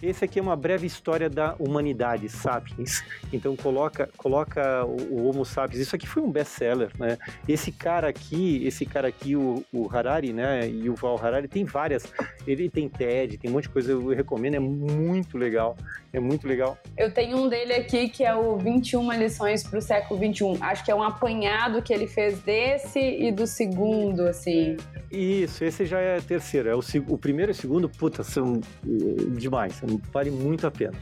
esse 0.02 0.24
aqui 0.24 0.40
é 0.40 0.42
uma 0.42 0.56
breve 0.56 0.88
história 0.88 1.30
da 1.30 1.56
humanidade, 1.60 2.30
Sapiens. 2.30 3.04
Então 3.34 3.56
coloca, 3.56 4.10
coloca 4.16 4.86
o, 4.86 5.16
o 5.16 5.28
Homo 5.28 5.46
sapiens. 5.46 5.82
Isso 5.82 5.96
aqui 5.96 6.08
foi 6.08 6.24
um 6.24 6.32
best-seller, 6.32 6.90
né? 6.98 7.18
Esse 7.48 7.72
cara 7.72 8.08
aqui, 8.08 8.66
esse 8.66 8.86
cara 8.86 9.10
aqui, 9.10 9.36
o, 9.36 9.64
o 9.74 9.90
Harari, 9.94 10.32
né? 10.32 10.70
E 10.70 10.90
o 10.90 10.96
Val 10.96 11.20
Harari 11.22 11.48
tem 11.48 11.66
várias. 11.66 12.12
Ele 12.48 12.70
tem 12.70 12.88
TED, 12.88 13.38
tem 13.38 13.50
um 13.50 13.54
monte 13.54 13.64
de 13.64 13.70
coisa. 13.70 13.92
Eu 13.92 14.08
recomendo, 14.10 14.56
é 14.56 14.60
muito 14.60 15.38
legal. 15.38 15.76
É 16.14 16.20
muito 16.20 16.48
legal. 16.48 16.78
Eu 16.98 17.14
tenho 17.14 17.38
um 17.38 17.50
dele 17.50 17.74
aqui 17.74 18.10
que 18.10 18.24
é 18.24 18.34
o 18.34 18.58
21 18.58 19.12
lições 19.14 19.64
para 19.64 19.80
o 19.80 19.82
século 19.82 20.20
21. 20.20 20.64
Acho 20.64 20.84
que 20.84 20.92
é 20.92 20.96
um 20.96 21.04
apanhado 21.04 21.82
que 21.82 21.94
ele 21.94 22.08
fez 22.08 22.40
desse 22.40 23.00
e 23.00 23.32
do 23.32 23.46
segundo, 23.46 24.24
assim. 24.24 24.78
Isso, 25.12 25.64
esse 25.64 25.86
já 25.86 26.00
é 26.00 26.20
terceiro. 26.20 26.70
É 26.70 26.76
o, 26.76 26.82
o 27.08 27.18
primeiro 27.18 27.54
segundo, 27.60 27.90
puta, 27.90 28.24
são 28.24 28.62
eh, 28.86 29.26
demais. 29.38 29.82
Vale 30.12 30.32
muito 30.32 30.66
a 30.68 30.72
pena. 30.72 30.98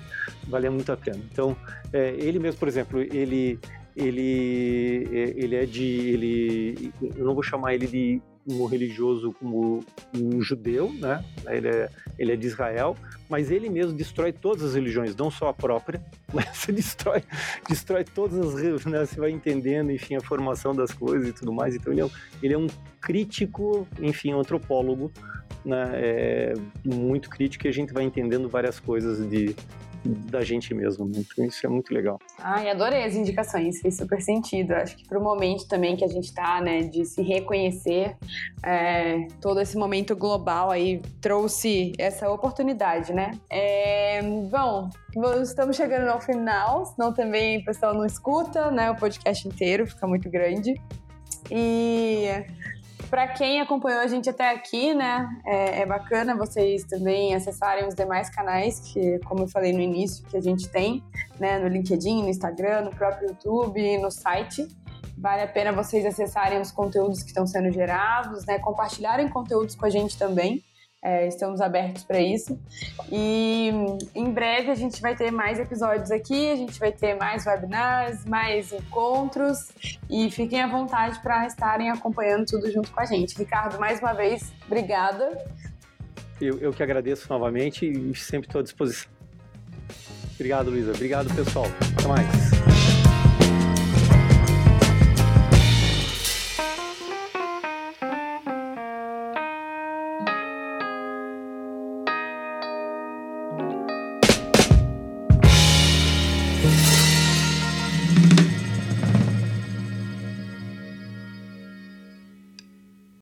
Vale 0.47 0.69
muito 0.69 0.91
a 0.91 0.97
pena. 0.97 1.19
Então, 1.31 1.55
é, 1.93 2.15
ele 2.17 2.39
mesmo, 2.39 2.59
por 2.59 2.67
exemplo, 2.67 2.99
ele 2.99 3.59
ele 3.95 5.07
ele 5.11 5.55
é 5.55 5.65
de 5.65 5.83
ele 5.83 6.93
eu 7.15 7.25
não 7.25 7.33
vou 7.33 7.41
chamar 7.41 7.73
ele 7.73 7.87
de 7.87 8.21
um 8.47 8.65
religioso 8.65 9.33
como 9.33 9.83
um 10.15 10.41
judeu, 10.41 10.91
né? 10.93 11.23
Ele 11.47 11.67
é, 11.67 11.89
ele 12.17 12.31
é 12.31 12.35
de 12.35 12.47
Israel, 12.47 12.95
mas 13.29 13.51
ele 13.51 13.69
mesmo 13.69 13.93
destrói 13.93 14.31
todas 14.31 14.63
as 14.63 14.75
religiões, 14.75 15.15
não 15.15 15.29
só 15.29 15.49
a 15.49 15.53
própria, 15.53 16.01
mas 16.33 16.47
você 16.57 16.71
destrói, 16.71 17.23
destrói 17.67 18.05
todas 18.05 18.39
as 18.39 18.53
religiões, 18.53 18.85
né? 18.85 19.05
Você 19.05 19.19
vai 19.19 19.31
entendendo, 19.31 19.91
enfim, 19.91 20.15
a 20.15 20.21
formação 20.21 20.73
das 20.73 20.91
coisas 20.93 21.27
e 21.27 21.33
tudo 21.33 21.51
mais. 21.51 21.75
Então 21.75 21.91
ele 21.91 22.01
é 22.01 22.09
ele 22.41 22.53
é 22.53 22.57
um 22.57 22.67
crítico, 23.01 23.87
enfim, 23.99 24.33
um 24.33 24.39
antropólogo, 24.39 25.11
né? 25.65 25.91
É 25.93 26.53
muito 26.85 27.29
crítico 27.29 27.67
e 27.67 27.69
a 27.69 27.73
gente 27.73 27.93
vai 27.93 28.03
entendendo 28.03 28.47
várias 28.47 28.79
coisas 28.79 29.27
de, 29.29 29.55
da 30.07 30.41
gente 30.43 30.73
mesmo. 30.73 31.05
Né? 31.05 31.13
Então 31.17 31.45
isso 31.45 31.65
é 31.65 31.69
muito 31.69 31.93
legal. 31.93 32.19
Ai, 32.39 32.69
adorei 32.69 33.03
as 33.03 33.15
indicações, 33.15 33.79
fez 33.81 33.97
super 33.97 34.21
sentido. 34.21 34.73
Acho 34.73 34.97
que 34.97 35.07
para 35.07 35.19
o 35.19 35.23
momento 35.23 35.67
também 35.67 35.95
que 35.95 36.03
a 36.03 36.07
gente 36.07 36.25
está, 36.25 36.61
né, 36.61 36.81
de 36.83 37.05
se 37.05 37.21
reconhecer, 37.21 38.15
é, 38.63 39.27
todo 39.41 39.59
esse 39.61 39.77
momento 39.77 40.15
global 40.15 40.71
aí 40.71 41.01
trouxe 41.21 41.93
essa 41.97 42.29
oportunidade, 42.29 43.13
né? 43.13 43.31
É, 43.49 44.21
bom, 44.21 44.89
estamos 45.41 45.75
chegando 45.75 46.07
ao 46.07 46.21
final, 46.21 46.85
senão 46.85 47.13
também 47.13 47.59
o 47.59 47.65
pessoal 47.65 47.93
não 47.93 48.05
escuta, 48.05 48.71
né, 48.71 48.91
o 48.91 48.95
podcast 48.95 49.47
inteiro, 49.47 49.87
fica 49.87 50.07
muito 50.07 50.29
grande. 50.29 50.75
E 51.49 52.27
para 53.09 53.27
quem 53.27 53.61
acompanhou 53.61 54.01
a 54.01 54.07
gente 54.07 54.29
até 54.29 54.51
aqui, 54.51 54.93
né, 54.93 55.27
é, 55.45 55.81
é, 55.81 55.85
bacana 55.85 56.35
vocês 56.35 56.83
também 56.83 57.33
acessarem 57.33 57.87
os 57.87 57.95
demais 57.95 58.29
canais 58.29 58.79
que, 58.79 59.19
como 59.19 59.43
eu 59.43 59.47
falei 59.47 59.73
no 59.73 59.79
início, 59.79 60.25
que 60.25 60.37
a 60.37 60.41
gente 60.41 60.67
tem, 60.69 61.03
né, 61.39 61.57
no 61.57 61.67
LinkedIn, 61.67 62.23
no 62.23 62.29
Instagram, 62.29 62.81
no 62.81 62.91
próprio 62.91 63.29
YouTube, 63.29 63.97
no 63.99 64.11
site. 64.11 64.67
Vale 65.17 65.41
a 65.41 65.47
pena 65.47 65.71
vocês 65.71 66.05
acessarem 66.05 66.61
os 66.61 66.71
conteúdos 66.71 67.23
que 67.23 67.29
estão 67.29 67.47
sendo 67.47 67.71
gerados, 67.71 68.45
né, 68.45 68.59
compartilharem 68.59 69.27
conteúdos 69.29 69.75
com 69.75 69.85
a 69.85 69.89
gente 69.89 70.17
também. 70.17 70.63
É, 71.03 71.27
estamos 71.27 71.61
abertos 71.61 72.03
para 72.03 72.19
isso. 72.19 72.59
E 73.11 73.71
em 74.15 74.31
breve 74.31 74.71
a 74.71 74.75
gente 74.75 74.99
vai 75.01 75.15
ter 75.15 75.31
mais 75.31 75.59
episódios 75.59 76.11
aqui, 76.11 76.51
a 76.51 76.55
gente 76.55 76.79
vai 76.79 76.91
ter 76.91 77.15
mais 77.15 77.45
webinars, 77.45 78.25
mais 78.25 78.73
encontros 78.73 79.71
e 80.09 80.29
fiquem 80.31 80.61
à 80.61 80.67
vontade 80.67 81.21
para 81.21 81.45
estarem 81.45 81.89
acompanhando 81.91 82.45
tudo 82.45 82.71
junto 82.71 82.91
com 82.91 82.99
a 82.99 83.05
gente. 83.05 83.37
Ricardo, 83.37 83.79
mais 83.79 83.99
uma 83.99 84.13
vez, 84.13 84.51
obrigada. 84.65 85.45
Eu, 86.41 86.59
eu 86.59 86.73
que 86.73 86.81
agradeço 86.81 87.27
novamente 87.29 87.85
e 87.85 88.15
sempre 88.15 88.47
estou 88.47 88.59
à 88.59 88.63
disposição. 88.63 89.09
Obrigado, 90.35 90.69
Luísa. 90.69 90.91
Obrigado, 90.91 91.33
pessoal. 91.33 91.65
Até 91.97 92.07
mais. 92.07 92.56